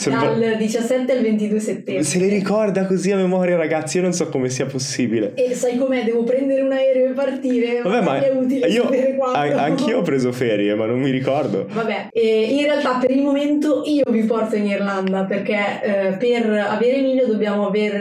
[0.02, 2.04] Se- dal 17 al 22 settembre.
[2.04, 5.34] Se le ricorda così a memoria, ragazzi, io non so come sia possibile.
[5.36, 6.04] E sai com'è?
[6.04, 7.82] Devo prendere un aereo e partire.
[7.84, 8.90] Vabbè, ma è utile io
[9.34, 11.68] a- anch'io ho preso ferie, ma non mi ricordo.
[11.70, 16.50] Vabbè, e in realtà per il momento io vi porto in Irlanda perché eh, per
[16.50, 17.94] avere Emilio dobbiamo aver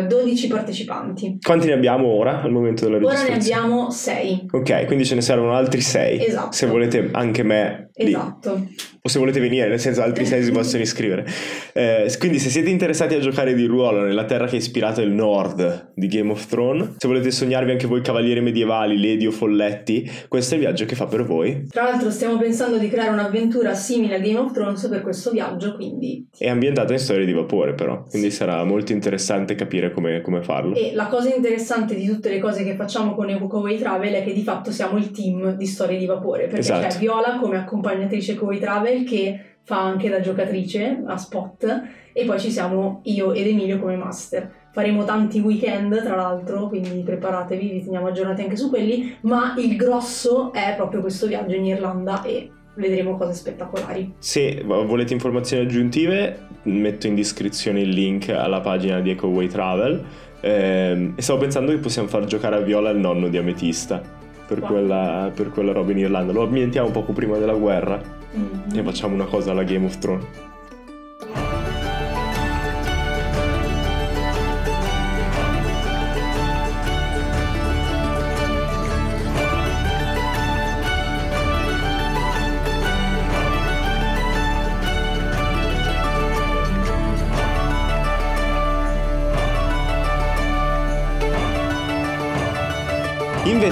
[0.00, 1.38] eh, 12 partecipanti.
[1.44, 3.60] Quanti ne abbiamo ora al momento della Ora ne registrazione?
[3.62, 4.46] abbiamo 6.
[4.52, 6.24] Ok, quindi ce ne servono altri 6.
[6.24, 6.52] Esatto.
[6.52, 8.08] Se volete anche me lì.
[8.12, 8.66] Esatto.
[9.04, 11.26] O se volete venire, nel senso altri 6 si possono iscrivere.
[11.74, 15.10] Eh, quindi se siete interessati a giocare di ruolo nella terra che ha ispirato il
[15.10, 20.10] nord di Game of Thrones, se volete sognarvi anche voi cavalieri medievali, ledi o folletti,
[20.28, 21.66] questo è il viaggio che fa per voi.
[21.68, 25.74] Tra l'altro stiamo pensando di creare un'avventura simile a Game of Thrones per questo viaggio,
[25.74, 26.26] quindi...
[26.36, 30.74] È ambientato in storie di vapore però, quindi sarà molto interessante capire come, come farlo.
[30.74, 34.32] E la cosa interessante di tutte le cose che facciamo con Ewokoway Travel è che
[34.32, 36.86] di fatto siamo il team di Storie di Vapore, perché Esatto.
[36.86, 42.38] c'è Viola come accompagnatrice Koway Travel che fa anche da giocatrice a spot e poi
[42.40, 44.50] ci siamo io ed Emilio come master.
[44.72, 49.76] Faremo tanti weekend tra l'altro, quindi preparatevi, vi teniamo aggiornati anche su quelli, ma il
[49.76, 54.14] grosso è proprio questo viaggio in Irlanda e vedremo cose spettacolari.
[54.18, 60.04] Se volete informazioni aggiuntive, metto in descrizione il link alla pagina di Ecoway Travel.
[60.40, 64.00] Ehm, e stavo pensando che possiamo far giocare a Viola il nonno di Ametista
[64.46, 64.68] per, Wow.
[64.68, 66.32] quella, per quella roba in Irlanda.
[66.32, 68.76] Lo ambientiamo poco prima della guerra Mm.
[68.76, 70.26] e facciamo una cosa alla Game of Thrones.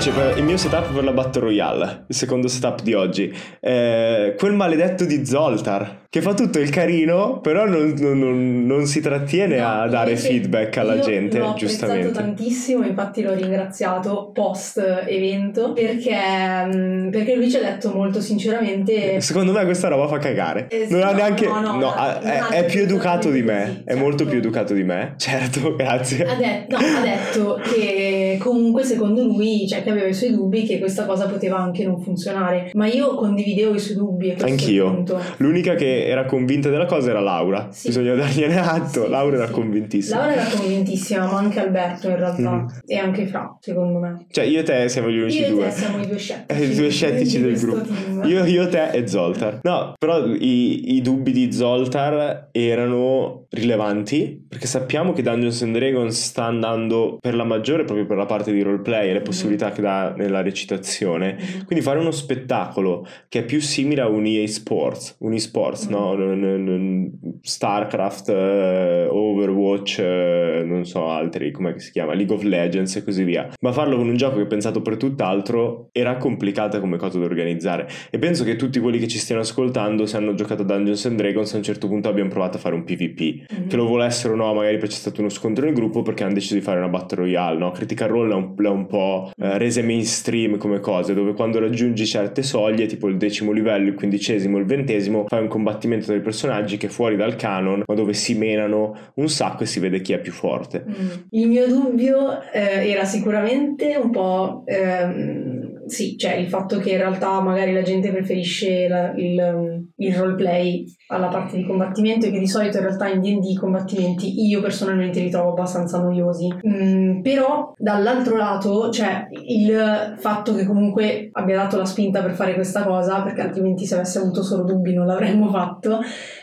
[0.02, 4.34] Invece per il mio setup per la Battle Royale, il secondo setup di oggi, eh,
[4.38, 9.00] quel maledetto di Zoltar, che fa tutto il carino, però non, non- non- non si
[9.02, 12.12] trattiene No, a dare feedback alla gente, l'ho giustamente.
[12.12, 16.16] tantissimo, infatti l'ho ringraziato post evento perché,
[16.64, 20.66] mm, perché lui ci ha detto molto sinceramente Secondo me questa roba fa cagare.
[20.68, 21.46] Eh, sì, non ha no, neanche.
[21.46, 23.52] no, no, no, ha- è, è più educato di me.
[23.62, 24.46] esattamente È così, molto più certo.
[24.48, 25.14] educato di me.
[25.30, 26.24] Certo, grazie.
[26.24, 30.78] ha no, ha detto che comunque secondo lui, cioè che aveva i suoi dubbi che
[30.78, 34.92] questa cosa poteva anche non funzionare, ma io condividevo i suoi dubbi e Anch'io.
[34.94, 35.20] punto.
[35.38, 37.68] L'unica che era convinta della cosa era Laura.
[37.70, 37.88] Sì.
[37.88, 39.04] Bisogna dargliene atto.
[39.04, 39.52] Sì, Laura era sì.
[39.52, 40.18] convintissima.
[40.18, 42.66] Laura era convintissima, ma anche Alberto in realtà Mhm.
[42.86, 44.26] e anche Fra, secondo me.
[44.30, 45.64] Cioè, io e te siamo gli unici Io e due.
[45.64, 46.60] te siamo i due scettici.
[46.60, 48.26] Eh, i due scettici del gruppo.
[48.26, 49.60] Io, io, te e Zoltar.
[49.62, 56.20] No, però i, i dubbi di Zoltar erano rilevanti perché sappiamo che Dungeons and Dragons
[56.22, 59.79] sta andando per la maggiore proprio per la parte di roleplay e le possibilità che
[59.80, 61.36] dà nella recitazione.
[61.38, 61.64] Mhm.
[61.66, 65.90] Quindi fare uno spettacolo che è più simile a un EA Sports, un eSports, Mm.
[65.90, 67.08] no?
[67.42, 73.24] StarCraft, eh, Overwatch, eh, non so altri, come si chiama, League of Legends e così
[73.24, 73.48] via.
[73.60, 77.24] Ma farlo con un gioco che è pensato per tutt'altro era complicata come cosa da
[77.24, 77.88] organizzare.
[78.10, 81.16] E penso che tutti quelli che ci stiano ascoltando, se hanno giocato a Dungeons and
[81.16, 83.50] Dragons, a un certo punto abbiano provato a fare un PvP.
[83.50, 83.66] Mhm.
[83.68, 86.34] Che lo volessero o no, magari perché c'è stato uno scontro nel gruppo perché hanno
[86.34, 87.70] deciso di fare una battle royale, no?
[87.70, 92.04] Critical Role l'ha un, l'ha un po' eh, rese mainstream come cose, dove quando raggiungi
[92.04, 96.20] certe soglie, tipo il decimo livello, il quindicesimo, il ventesimo, fai un combattimento tra i
[96.20, 100.00] personaggi che è fuori dal canon, ma dove si menano un sacco e si vede
[100.00, 100.84] chi è più forte.
[100.86, 101.08] Mm.
[101.30, 106.98] Il mio dubbio eh, era sicuramente un po', ehm, sì, cioè il fatto che in
[106.98, 112.38] realtà magari la gente preferisce la- il, il roleplay alla parte di combattimento e che
[112.38, 116.48] di solito in realtà in D&D i combattimenti io personalmente li trovo abbastanza noiosi.
[116.66, 122.54] Mm, però dall'altro lato c'è il fatto che comunque abbia dato la spinta per fare
[122.54, 125.98] questa cosa, perché altrimenti se avesse avuto solo dubbi non l'avremmo fatto,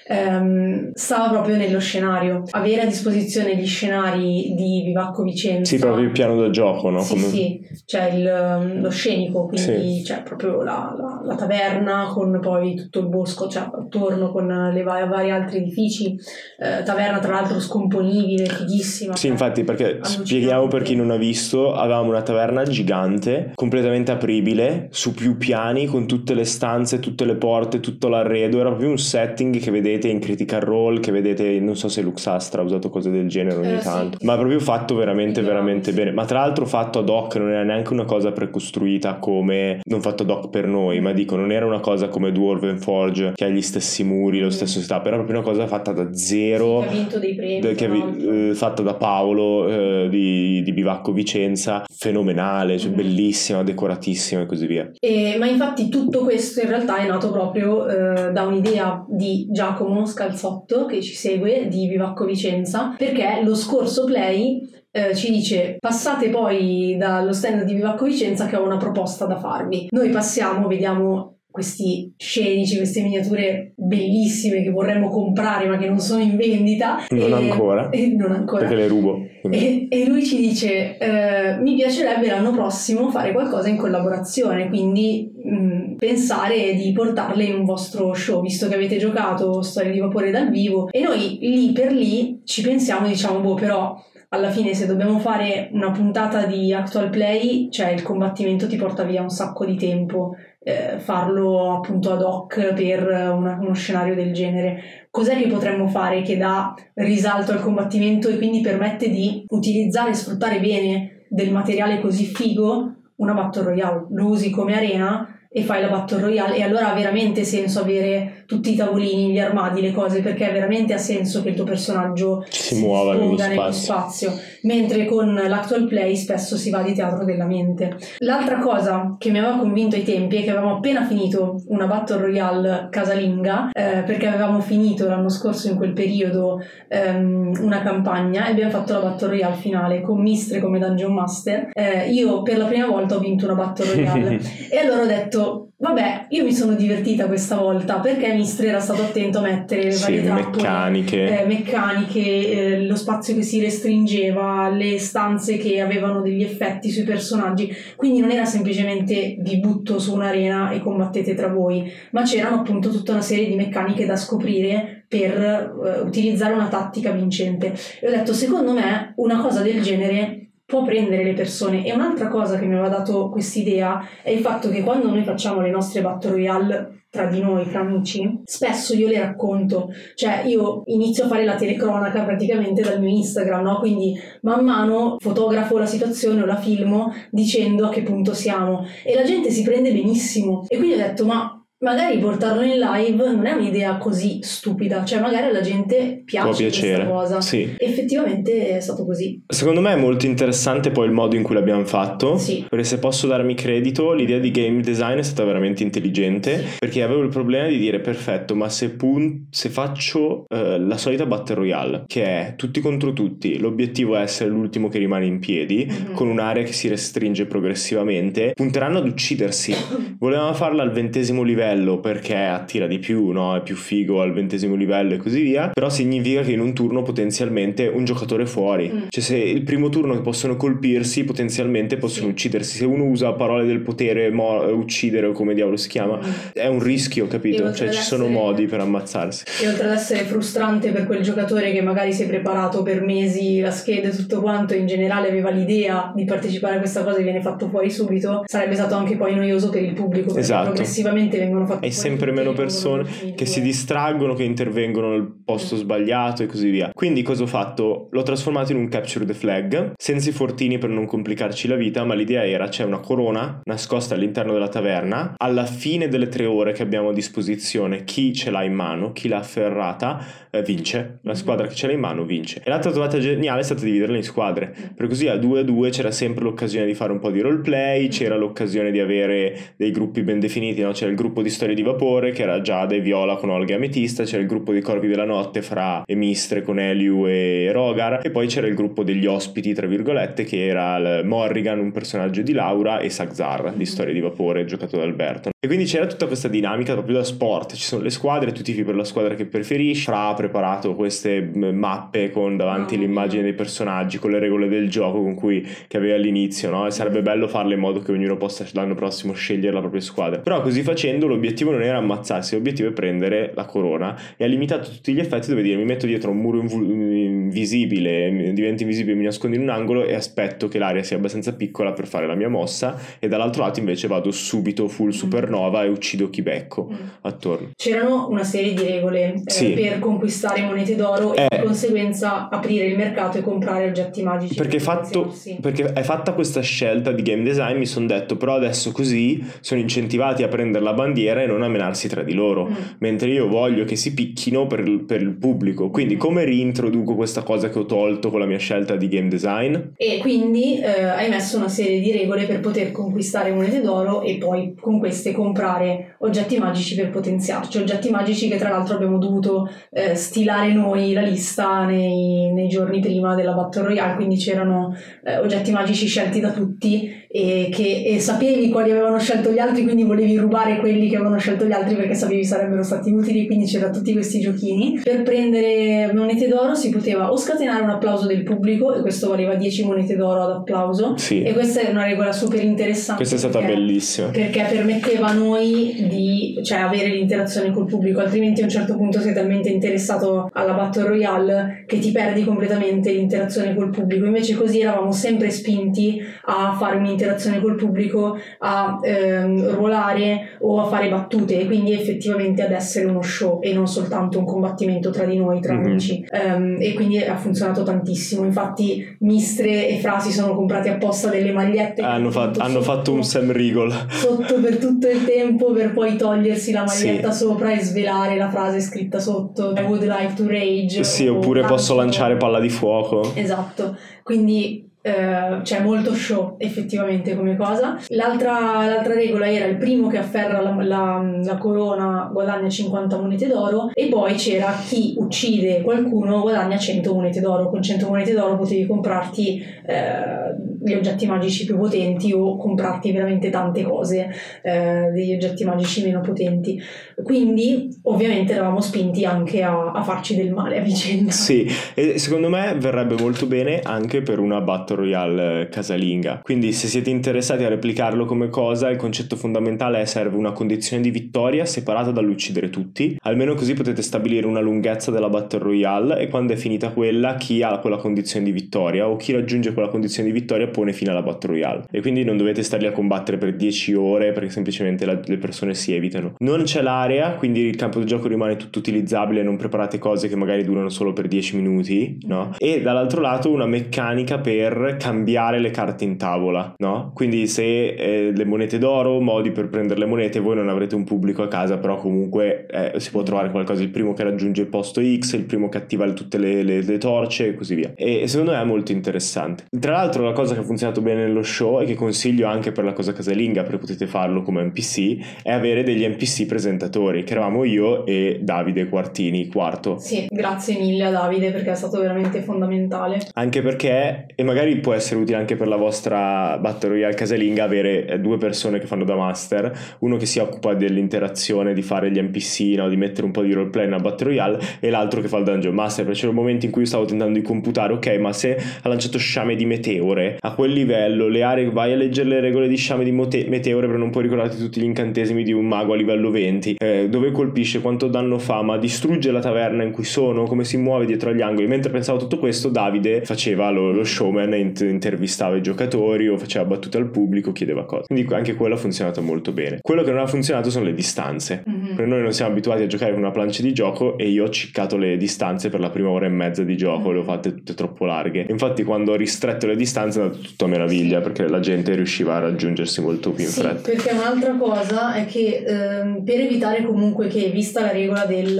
[0.06, 2.44] ehm, stava proprio nello scenario.
[2.52, 5.76] Avere a disposizione gli scenari di Vivacco Vicenza.
[5.76, 7.00] Sì, proprio il piano da gioco, no?
[7.00, 12.38] Sì, Come- sì, c'è il, lo scenico, quindi c'è proprio la, la- la taverna con
[12.42, 16.18] poi tutto il bosco, cioè attorno con le va- vari altri edifici,
[16.60, 19.16] eh, taverna tra l'altro scomponibile, fighissima.
[19.16, 24.88] Sì, infatti, perché spieghiamo per chi non ha visto, avevamo una taverna gigante, completamente apribile,
[24.92, 28.98] su più piani, con tutte le stanze, tutte le porte, tutto l'arredo, era proprio un
[28.98, 33.10] setting che vedete in Critical Role, che vedete, non so se Luxastra ha usato cose
[33.10, 33.84] del genere ogni Eh, sì.
[33.84, 35.98] tanto, ma è proprio fatto veramente, Ideale, veramente sì.
[35.98, 40.02] bene, ma tra l'altro fatto ad hoc, non era neanche una cosa precostruita come, non
[40.02, 43.46] fatto ad hoc per noi, ma dico, non era una cosa come Dwarven Forge, che
[43.46, 46.80] ha gli stessi muri, lo stesso setup, era proprio una cosa fatta da zero.
[46.82, 47.76] Che ha vinto dei premi.
[47.76, 48.32] Che l'altro.
[48.32, 52.96] eh, fatta da Paolo eh, di, di Bivacco Vicenza, fenomenale, cioè Mhm.
[52.96, 54.90] bellissima, decoratissima e così via.
[55.00, 60.06] E- ma infatti tutto questo in realtà è nato proprio eh, da un'idea di Giacomo
[60.06, 66.30] Scalzotto che ci segue di Vivacco Vicenza perché lo scorso play eh, ci dice passate
[66.30, 69.88] poi dallo stand di Vivacco Vicenza che ho una proposta da farvi.
[69.92, 76.22] Noi passiamo, vediamo questi scenici, queste miniature bellissime che vorremmo comprare ma che non sono
[76.22, 77.06] in vendita.
[77.10, 77.90] Non E- ancora.
[77.92, 78.60] e non ancora.
[78.60, 79.18] Perché le rubo.
[79.50, 85.32] E, e lui ci dice: eh, Mi piacerebbe l'anno prossimo fare qualcosa in collaborazione, quindi
[85.44, 90.30] mh, pensare di portarle in un vostro show, visto che avete giocato Storie di Vapore
[90.30, 90.90] dal vivo.
[90.92, 93.96] E noi lì per lì ci pensiamo e diciamo: Boh, però
[94.30, 99.04] alla fine, se dobbiamo fare una puntata di actual play, cioè il combattimento ti porta
[99.04, 100.36] via un sacco di tempo.
[100.68, 105.08] eh, farlo appunto ad hoc per una- uno scenario del genere.
[105.10, 110.14] Cos'è che potremmo fare che dà risalto al combattimento e quindi permette di utilizzare e
[110.16, 114.08] sfruttare bene del materiale così figo una Battle Royale?
[114.10, 118.37] Lo usi come arena e fai la Battle Royale e allora ha veramente senso avere
[118.48, 122.46] tutti i tavolini, gli armadi, le cose perché veramente ha senso che il tuo personaggio
[122.50, 124.30] Ci si muova nello esponga nello spazio.
[124.30, 127.98] spazio, mentre con l'actual play spesso si va di teatro della mente.
[128.20, 132.22] L'altra cosa che mi aveva convinto ai tempi è che avevamo appena finito una Battle
[132.22, 138.52] Royale casalinga, eh, perché avevamo finito l'anno scorso in quel periodo ehm, una campagna e
[138.52, 141.70] abbiamo fatto la Battle Royale finale con Mistre come Dungeon Master.
[141.74, 144.40] Eh, io per la prima volta ho vinto una Battle Royale
[144.72, 149.04] e allora ho detto, vabbè, io mi sono divertita questa volta perché Mistre era stato
[149.04, 151.42] attento a mettere le sì, varie trappole meccaniche.
[151.42, 157.04] eh, meccaniche, eh, lo spazio che si restringeva, le stanze che avevano degli effetti sui
[157.04, 162.58] personaggi, quindi non era semplicemente vi butto su un'arena e combattete tra voi, ma c'erano
[162.58, 167.74] appunto tutta una serie di meccaniche da scoprire per eh, utilizzare una tattica vincente.
[168.02, 171.86] E ho detto, secondo me una cosa del genere può prendere le persone.
[171.86, 175.62] E un'altra cosa che mi aveva dato quest'idea è il fatto che quando noi facciamo
[175.62, 179.90] le nostre battle royale tra di noi, tra amici, spesso io le racconto.
[180.14, 183.80] Cioè io inizio a fare la telecronaca praticamente dal mio Instagram, no?
[183.80, 188.86] Quindi man mano fotografo la situazione o la filmo dicendo a che punto siamo.
[189.06, 190.66] E la gente si prende benissimo.
[190.68, 195.20] E quindi ho detto ma magari portarlo in live non è un'idea così stupida, cioè
[195.20, 197.06] magari alla gente piace Può questa piacere.
[197.08, 197.42] cosa.
[197.42, 197.76] Sì.
[197.78, 199.44] Effettivamente è stato così.
[199.48, 202.38] Secondo me è molto interessante poi il modo in cui l'abbiamo fatto.
[202.38, 202.66] Sì.
[202.68, 206.64] Perché se posso darmi credito, l'idea di game design è stata veramente intelligente.
[206.80, 211.26] Perché avevo il problema di dire: perfetto, ma se, pun- se faccio eh, la solita
[211.26, 215.86] battle royale, che è tutti contro tutti, l'obiettivo è essere l'ultimo che rimane in piedi,
[215.88, 216.14] Mhm.
[216.14, 219.74] con un'area che si restringe progressivamente, punteranno ad uccidersi.
[220.20, 221.66] Volevamo farla al ventesimo livello
[222.02, 223.56] perché attira di più, no?
[223.56, 225.70] È più figo al ventesimo livello e così via.
[225.74, 228.90] Però significa che in un turno potenzialmente un giocatore fuori.
[228.94, 229.00] Mm.
[229.10, 232.78] Cioè, se il primo turno che possono colpirsi, potenzialmente possono uccidersi.
[232.78, 236.30] Se uno usa parole del potere, mo- uccidere o come diavolo si chiama, Mm.
[236.54, 237.74] è un rischio, capito?
[237.74, 239.44] Cioè, ci sono essere- modi per ammazzarsi.
[239.64, 243.60] E oltre ad essere frustrante per quel giocatore che magari si è preparato per mesi
[243.60, 247.24] la scheda e tutto quanto, in generale aveva l'idea di partecipare a questa cosa e
[247.24, 250.66] viene fatto fuori subito, sarebbe stato anche poi noioso per il pubblico perché Esatto.
[250.68, 253.46] progressivamente vengono Hai sempre meno persone che due.
[253.46, 256.92] si distraggono, che intervengono nel posto sbagliato e così via.
[256.94, 258.10] Quindi cosa ho fatto?
[258.12, 262.04] L'ho trasformato in un capture the flag, senza i fortini per non complicarci la vita,
[262.04, 266.74] ma l'idea era c'è una corona nascosta all'interno della taverna, alla fine delle tre ore
[266.74, 271.20] che abbiamo a disposizione, chi ce l'ha in mano, chi l'ha afferrata, eh, vince.
[271.22, 272.62] La squadra che ce l'ha in mano vince.
[272.64, 274.74] E l'altra trovata geniale è stata dividerla in squadre.
[274.96, 278.08] Per così a 2 a 2 c'era sempre l'occasione di fare un po' di roleplay,
[278.08, 280.92] c'era l'occasione di avere dei gruppi ben definiti, no?
[280.92, 283.76] c'era il gruppo di storie di vapore che era Giada e Viola con Olga e
[283.76, 288.30] Ametista, c'era il gruppo dei corvi della notte fra Emistre con Eliu e Rogar e
[288.30, 293.00] poi c'era il gruppo degli ospiti, tra virgolette, che era Morrigan, un personaggio di Laura
[293.00, 295.50] e Sagzar di storie di vapore giocato da Alberto.
[295.68, 298.86] E quindi c'era tutta questa dinamica proprio da sport, ci sono le squadre, tu tifi
[298.86, 303.06] per la squadra che preferisci, Fra ha preparato queste mappe con davanti mia.
[303.06, 306.88] l'immagine dei personaggi, con le regole del gioco con cui che aveva all'inizio, no?
[306.88, 310.40] E sarebbe bello farle in modo che ognuno possa l'anno prossimo scegliere la propria squadra.
[310.40, 314.90] Però così facendo l'obiettivo non era ammazzarsi, l'obiettivo è prendere la corona e ha limitato
[314.90, 319.26] tutti gli effetti dove dire mi metto dietro un muro invu- invisibile, divento invisibile, mi
[319.26, 322.48] nascondo in un angolo e aspetto che l'area sia abbastanza piccola per fare la mia
[322.48, 326.96] mossa e dall'altro lato invece vado subito full supernova nova e uccido chi becco Mm.
[327.22, 327.70] attorno.
[327.76, 329.72] C'erano una serie di regole eh, Sì.
[329.72, 331.58] per conquistare monete d'oro e Eh.
[331.58, 334.56] di conseguenza aprire il mercato e comprare oggetti magici.
[334.56, 338.56] Perché, per fatto, perché è fatta questa scelta di game design, mi sono detto però
[338.56, 342.68] adesso così sono incentivati a prendere la bandiera e non a menarsi tra di loro.
[342.68, 342.74] Mm.
[343.00, 345.90] Mentre io voglio che si picchino per il, per il pubblico.
[345.90, 346.20] Quindi, Mm.
[346.20, 349.76] come reintroduco questa cosa che ho tolto con la mia scelta di game design?
[349.96, 354.36] E quindi eh, hai messo una serie di regole per poter conquistare monete d'oro e
[354.38, 357.78] poi con queste comprare oggetti magici per potenziarci.
[357.78, 363.00] Oggetti magici che tra l'altro abbiamo dovuto eh, stilare noi la lista nei, nei giorni
[363.00, 368.20] prima della Battle Royale, quindi c'erano eh, oggetti magici scelti da tutti e che e
[368.20, 371.96] sapevi quali avevano scelto gli altri, quindi volevi rubare quelli che avevano scelto gli altri
[371.96, 375.00] perché sapevi sarebbero stati utili, quindi c'erano tutti questi giochini.
[375.04, 379.56] Per prendere monete d'oro si poteva o scatenare un applauso del pubblico e questo valeva
[379.56, 383.18] 10 monete d'oro ad applauso Sì, e questa è una regola super interessante.
[383.18, 384.28] questa è stata perché- bellissima.
[384.30, 389.20] Perché permetteva a noi di cioè, avere l'interazione col pubblico, altrimenti a un certo punto
[389.20, 394.26] sei talmente interessato alla Battle Royale che ti perdi completamente l'interazione col pubblico.
[394.26, 397.16] Invece così eravamo sempre spinti a fare un'interazione
[397.62, 403.60] col pubblico, a ehm, ruolare o a fare battute quindi effettivamente ad essere uno show
[403.62, 405.86] e non soltanto un combattimento tra di noi, tra Mhm.
[405.86, 406.26] amici.
[406.32, 408.44] Ehm, e quindi ha funzionato tantissimo.
[408.46, 412.02] Infatti Mistre e Frasi sono comprati apposta delle magliette.
[412.02, 413.92] che Hanno, fatto, hanno fatto un Sam Rigol.
[414.10, 417.08] sotto per tutto il tempo per poi togliersi la Sì.
[417.08, 421.64] maglietta sopra e svelare la frase scritta sotto I would like to rage Sì, oppure
[421.66, 423.32] posso lanciare palla di fuoco.
[423.36, 427.98] esatto quindi eh, c'è molto show effettivamente come cosa.
[428.10, 433.48] L'altra, l'altra regola era il primo che afferra la, la- la corona guadagna 50 monete
[433.48, 437.70] d'oro e poi c'era chi uccide qualcuno guadagna 100 monete d'oro.
[437.70, 443.50] Con 100 monete d'oro potevi comprarti eh, gli oggetti magici più potenti o comprarti veramente
[443.50, 444.30] tante cose
[444.62, 446.80] eh, degli oggetti magici meno potenti.
[447.24, 451.32] Quindi ovviamente eravamo spinti anche a, a farci del male a vicenda.
[451.32, 456.42] Sì, e secondo me verrebbe molto bene anche per una Battle Royale eh, casalinga.
[456.44, 461.02] Quindi se siete interessati a replicarlo come cosa, il concetto fondamentale è serve una condizione
[461.02, 463.18] di vittoria separata dall'uccidere tutti.
[463.22, 467.62] Almeno così potete stabilire una lunghezza della Battle Royale e quando è finita quella, chi
[467.62, 471.22] ha quella condizione di vittoria o chi raggiunge quella condizione di vittoria pone fine alla
[471.22, 471.84] Battle Royale.
[471.92, 475.74] E quindi non dovete starli a combattere per 10 ore perché semplicemente la- le persone
[475.74, 476.34] si evitano.
[476.40, 480.36] Non c'è l'area, quindi il campo di gioco rimane tutto utilizzabile, non preparate cose che
[480.36, 482.56] magari durano solo per 10 minuti, no?
[482.58, 487.12] E dall'altro lato una meccanica per cambiare le carte in tavola, no?
[487.14, 491.04] Quindi se eh, le monete d'oro, modi per prendere le monete, voi non avrete un
[491.04, 494.68] pubblico a casa, però comunque eh, si può trovare qualcosa, il primo che raggiunge il
[494.68, 497.92] posto X, il primo che attiva tutte le, le- le torce e così via.
[497.96, 499.66] E secondo me è molto interessante.
[499.80, 502.84] Tra l'altro la cosa che ha funzionato bene nello show e che consiglio anche per
[502.84, 507.64] la cosa casalinga, perché potete farlo come NPC, è avere degli NPC presentatori, che eravamo
[507.64, 509.98] io e Davide Quartini, quarto.
[509.98, 513.20] Sì, grazie mille a Davide perché è stato veramente fondamentale.
[513.34, 518.06] Anche perché, e magari può essere utile anche per la vostra Battle Royale casalinga, avere
[518.06, 522.22] eh, due persone che fanno da master, uno che si occupa dell'interazione, di fare gli
[522.22, 522.90] NPC, no?
[522.90, 525.74] di mettere un po' di roleplay nella Battle Royale, e l'altro che fa il dungeon
[525.74, 528.58] master, perché c'era un momento in cui io stavo tentando di computare, ok, ma se
[528.82, 532.68] ha lanciato sciame di meteore, a quel livello, le aree, vai a leggere le regole
[532.68, 535.94] di sciame di mote- meteore, però non puoi ricordarti tutti gli incantesimi di un mago
[535.94, 540.04] a livello 20, eh, dove colpisce, quanto danno fa, ma distrugge la taverna in cui
[540.04, 541.68] sono, come si muove dietro agli angoli.
[541.68, 546.38] Mentre pensavo tutto questo, Davide faceva lo, lo showman, e int- intervistava i giocatori o
[546.38, 548.06] faceva battute al pubblico, chiedeva cose.
[548.08, 549.80] Quindi anche quello ha funzionato molto bene.
[549.82, 551.64] Quello che non ha funzionato sono le distanze.
[551.66, 551.96] Mhm.
[551.96, 554.50] Per noi non siamo abituati a giocare con una plancia di gioco e io ho
[554.50, 557.74] ciccato le distanze per la prima ora e mezza di gioco, le ho fatte tutte
[557.74, 558.46] troppo larghe.
[558.50, 562.36] Infatti quando ho ristretto le distanze è andato tutto a meraviglia perché la gente riusciva
[562.36, 563.90] a raggiungersi molto più in Sì, fretta.
[563.90, 568.58] perché un'altra cosa è che ehm, per evitare comunque che, vista la regola del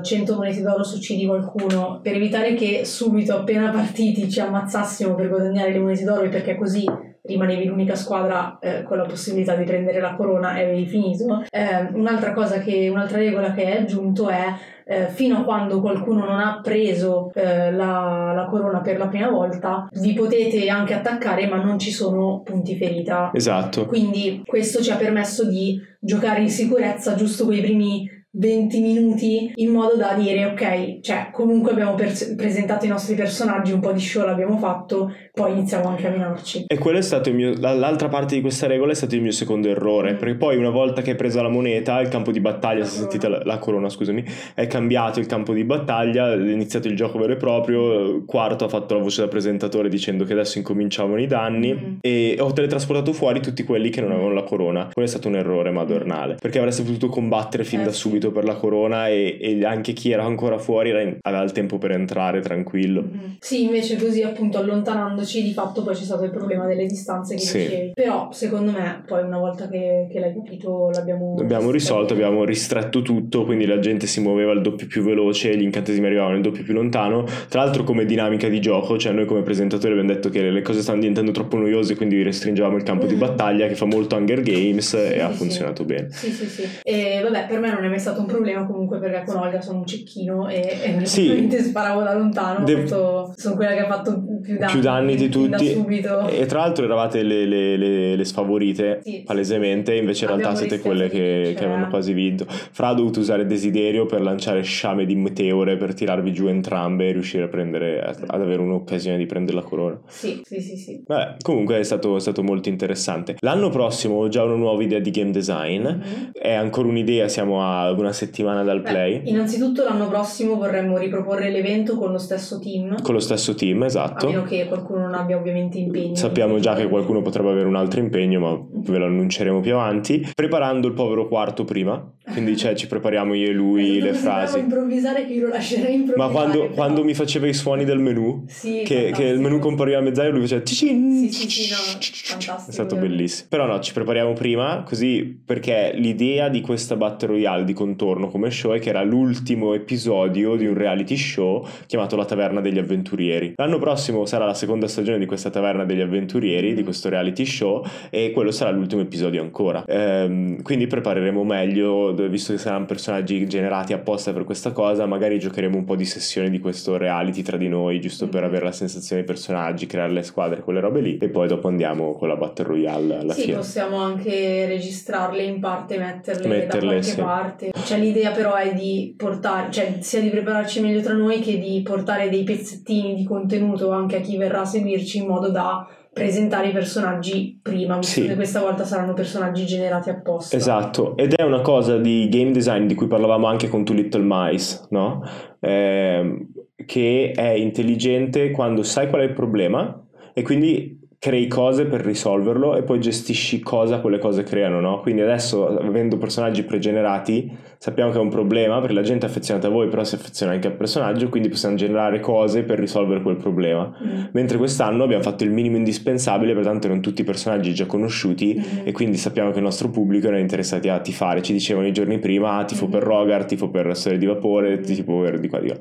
[0.00, 5.14] eh, 100 monete d'oro su uccidi qualcuno, per evitare che subito appena partiti ci ammazzassimo
[5.18, 6.84] per guadagnare le monete d'oro perché così
[7.22, 11.44] rimanevi l'unica squadra eh, con la possibilità di prendere la corona e avevi finito.
[11.50, 14.46] Eh, un'altra cosa che, un'altra regola che è aggiunto è
[14.86, 19.28] eh, fino a quando qualcuno non ha preso eh, la, la corona per la prima
[19.28, 23.30] volta, vi potete anche attaccare, ma non ci sono punti ferita.
[23.34, 23.84] Esatto.
[23.84, 29.70] Quindi questo ci ha permesso di giocare in sicurezza giusto quei primi 20 minuti in
[29.70, 34.00] modo da dire ok, cioè comunque abbiamo per- presentato i nostri personaggi, un po' di
[34.00, 36.64] show l'abbiamo fatto, poi iniziamo anche a minarci.
[36.66, 37.54] E quello è stato il mio.
[37.58, 40.14] L'altra parte di questa regola è stato il mio secondo errore.
[40.14, 43.00] Perché poi, una volta che hai presa la moneta, il campo di battaglia, si è
[43.00, 44.24] sentita la, la corona, scusami,
[44.54, 48.24] è cambiato il campo di battaglia, è iniziato il gioco vero e proprio.
[48.24, 51.72] Quarto ha fatto la voce da presentatore dicendo che adesso incominciavano i danni.
[51.72, 51.94] Mm.
[52.00, 54.88] E ho teletrasportato fuori tutti quelli che non avevano la corona.
[54.92, 56.36] Quello è stato un errore madornale.
[56.40, 58.00] Perché avresti potuto combattere fin Eh, da sì.
[58.18, 59.08] Subito per la corona.
[59.08, 63.02] E, e anche chi era ancora fuori era in- aveva il tempo per entrare tranquillo.
[63.02, 63.36] Mhm.
[63.40, 67.40] Sì, invece così appunto allontanandoci di fatto poi c'è stato il problema delle distanze che
[67.40, 67.58] Sì.
[67.58, 67.90] dicevi.
[67.94, 71.36] Però secondo me poi una volta che, che l'hai capito l'abbiamo...
[71.38, 75.62] Abbiamo risolto, abbiamo ristretto tutto, quindi la gente si muoveva il doppio più veloce, gli
[75.62, 77.24] incantesimi arrivavano il doppio più lontano.
[77.48, 80.80] Tra l'altro come dinamica di gioco, cioè noi come presentatori abbiamo detto che le cose
[80.82, 83.18] stanno diventando troppo noiose, quindi restringevamo il campo di Mm.
[83.18, 85.36] battaglia che fa molto Hunger Games e Sì, ha sì.
[85.36, 86.08] funzionato bene.
[86.10, 86.62] Sì, sì, sì.
[86.82, 89.78] E vabbè, per me non è mai stato un problema comunque perché con Olga sono
[89.78, 91.48] un cecchino e, e Sì.
[91.50, 92.64] sparavo da lontano.
[92.64, 95.66] Dev- molto- sono quella che ha fatto più danni, Più danni di tutti.
[95.68, 96.28] subito.
[96.28, 100.80] E tra l'altro eravate le, le- le- le sfavorite Sì, palesemente, invece in realtà siete
[100.80, 102.46] quelle che, che avevano quasi vinto.
[102.48, 107.12] Fra ha dovuto usare desiderio per lanciare sciame di meteore per tirarvi giù entrambe e
[107.12, 109.98] riuscire a prendere, ad avere un'occasione di prendere la corona.
[110.06, 111.02] Sì, sì, sì, sì.
[111.06, 113.36] Vabbè, comunque è stato, è stato molto interessante.
[113.40, 115.82] L'anno prossimo ho già una nuova idea di game design.
[115.86, 116.30] Mhm.
[116.32, 119.20] È ancora un'idea, siamo a una settimana dal Beh, play.
[119.24, 123.00] innanzitutto l'anno prossimo vorremmo riproporre l'evento con lo stesso team.
[123.02, 124.26] Con lo stesso team, A esatto.
[124.26, 126.16] meno che qualcuno non abbia ovviamente impegni.
[126.16, 130.26] Sappiamo già che qualcuno potrebbe avere un altro impegno, ma ve lo annunceremo più avanti.
[130.34, 134.58] Preparando il povero quarto prima, quindi cioè, ci prepariamo io e lui le frasi.
[134.58, 136.16] improvvisare che io lo lascerei improvvisare.
[136.16, 139.58] Ma quando, però- quando mi faceva i suoni del menu, Sì, che, che il menu
[139.58, 141.28] compariva a mezz'aria, lui faceva ticin.
[141.28, 142.70] Sì, sì, sì, no, fantastico.
[142.70, 143.48] È stato bellissimo.
[143.50, 148.50] Però no, ci prepariamo prima, così perché l'idea di questa Battle Royale di contorno come
[148.50, 153.52] show è che era l'ultimo episodio di un reality show chiamato La Taverna degli Avventurieri.
[153.56, 157.84] L'anno prossimo sarà la seconda stagione di questa Taverna degli Avventurieri, di questo reality show,
[158.10, 159.84] e quello sarà l'ultimo episodio ancora.
[159.86, 165.76] Ehm, quindi prepareremo meglio, visto che saranno personaggi generati apposta per questa cosa, magari giocheremo
[165.76, 168.46] un po' di sessioni di questo reality tra di noi, giusto per Mhm.
[168.48, 172.12] avere la sensazione dei personaggi, creare le squadre, quelle robe lì, e poi dopo andiamo
[172.14, 173.56] con la Battle Royale alla sì, fine.
[173.56, 177.16] possiamo anche registrarle in parte e metterle, Metterle, da qualche sì.
[177.20, 177.70] parte.
[177.84, 181.80] Cioè, l'idea però è di portare, cioè sia di prepararci meglio tra noi che di
[181.82, 185.86] portare dei pezzettini di contenuto anche a chi verrà a seguirci in modo da
[186.18, 188.34] presentare i personaggi prima, Sì.
[188.34, 190.56] questa volta saranno personaggi generati apposta.
[190.56, 194.24] Esatto, ed è una cosa di game design di cui parlavamo anche con Two Little
[194.24, 195.22] Mice, no?
[195.60, 196.48] Ehm,
[196.84, 202.76] che è intelligente quando sai qual è il problema e quindi crei cose per risolverlo
[202.76, 205.00] e poi gestisci cosa quelle cose creano, no?
[205.00, 207.50] Quindi adesso, avendo personaggi pregenerati,
[207.80, 210.52] sappiamo che è un problema perché la gente è affezionata a voi, però si affeziona
[210.52, 213.86] anche al personaggio, quindi possiamo generare cose per risolvere quel problema.
[214.04, 214.24] Mm.
[214.32, 218.80] Mentre quest'anno abbiamo fatto il minimo indispensabile, pertanto erano tutti personaggi già conosciuti Mhm.
[218.84, 222.18] e quindi sappiamo che il nostro pubblico era interessato a tifare, ci dicevano i giorni
[222.18, 222.90] prima ah, tifo Mhm.
[222.90, 225.76] per Rogar, tifo per Storia di Vapore, tifo per di qua di là.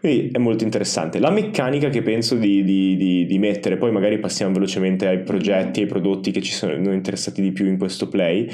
[0.00, 1.18] Quindi è molto interessante.
[1.18, 5.80] La meccanica che penso di, di- di- di mettere, poi magari passiamo velocemente ai progetti,
[5.80, 8.48] ai prodotti che ci sono interessati di più in questo play,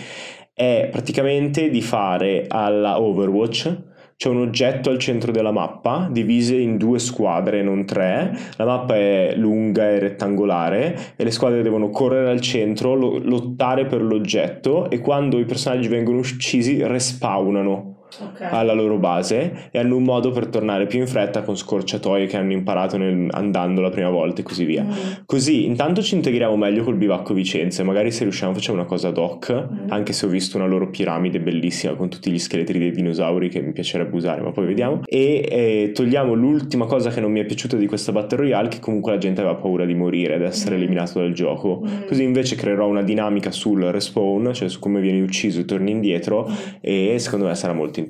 [0.54, 6.76] è praticamente di fare alla Overwatch c'è un oggetto al centro della mappa divise in
[6.76, 8.32] due squadre, non tre.
[8.56, 13.86] La mappa è lunga e rettangolare e le squadre devono correre al centro, lo- lottare
[13.86, 18.42] per l'oggetto e quando i personaggi vengono uccisi respawnano Ok.
[18.50, 22.36] alla loro base e hanno un modo per tornare più in fretta con scorciatoie che
[22.36, 24.82] hanno imparato nel- andando la prima volta e così via.
[24.84, 24.90] Mm.
[25.26, 29.08] Così intanto ci integriamo meglio col bivacco Vicenza e magari se riusciamo facciamo una cosa
[29.08, 29.90] ad hoc, Mm.
[29.90, 33.60] anche se ho visto una loro piramide bellissima con tutti gli scheletri dei dinosauri che
[33.60, 35.00] mi piacerebbe usare, ma poi vediamo.
[35.06, 38.78] E eh, togliamo l'ultima cosa che non mi è piaciuta di questa Battle Royale, che
[38.80, 40.78] comunque la gente aveva paura di morire, di essere Mm.
[40.78, 41.82] eliminato dal gioco.
[41.84, 42.06] Mm.
[42.06, 46.46] Così invece creerò una dinamica sul respawn, cioè su come vieni ucciso e torni indietro,
[46.48, 46.52] Mm.
[46.80, 48.02] e secondo me sarà molto interessante.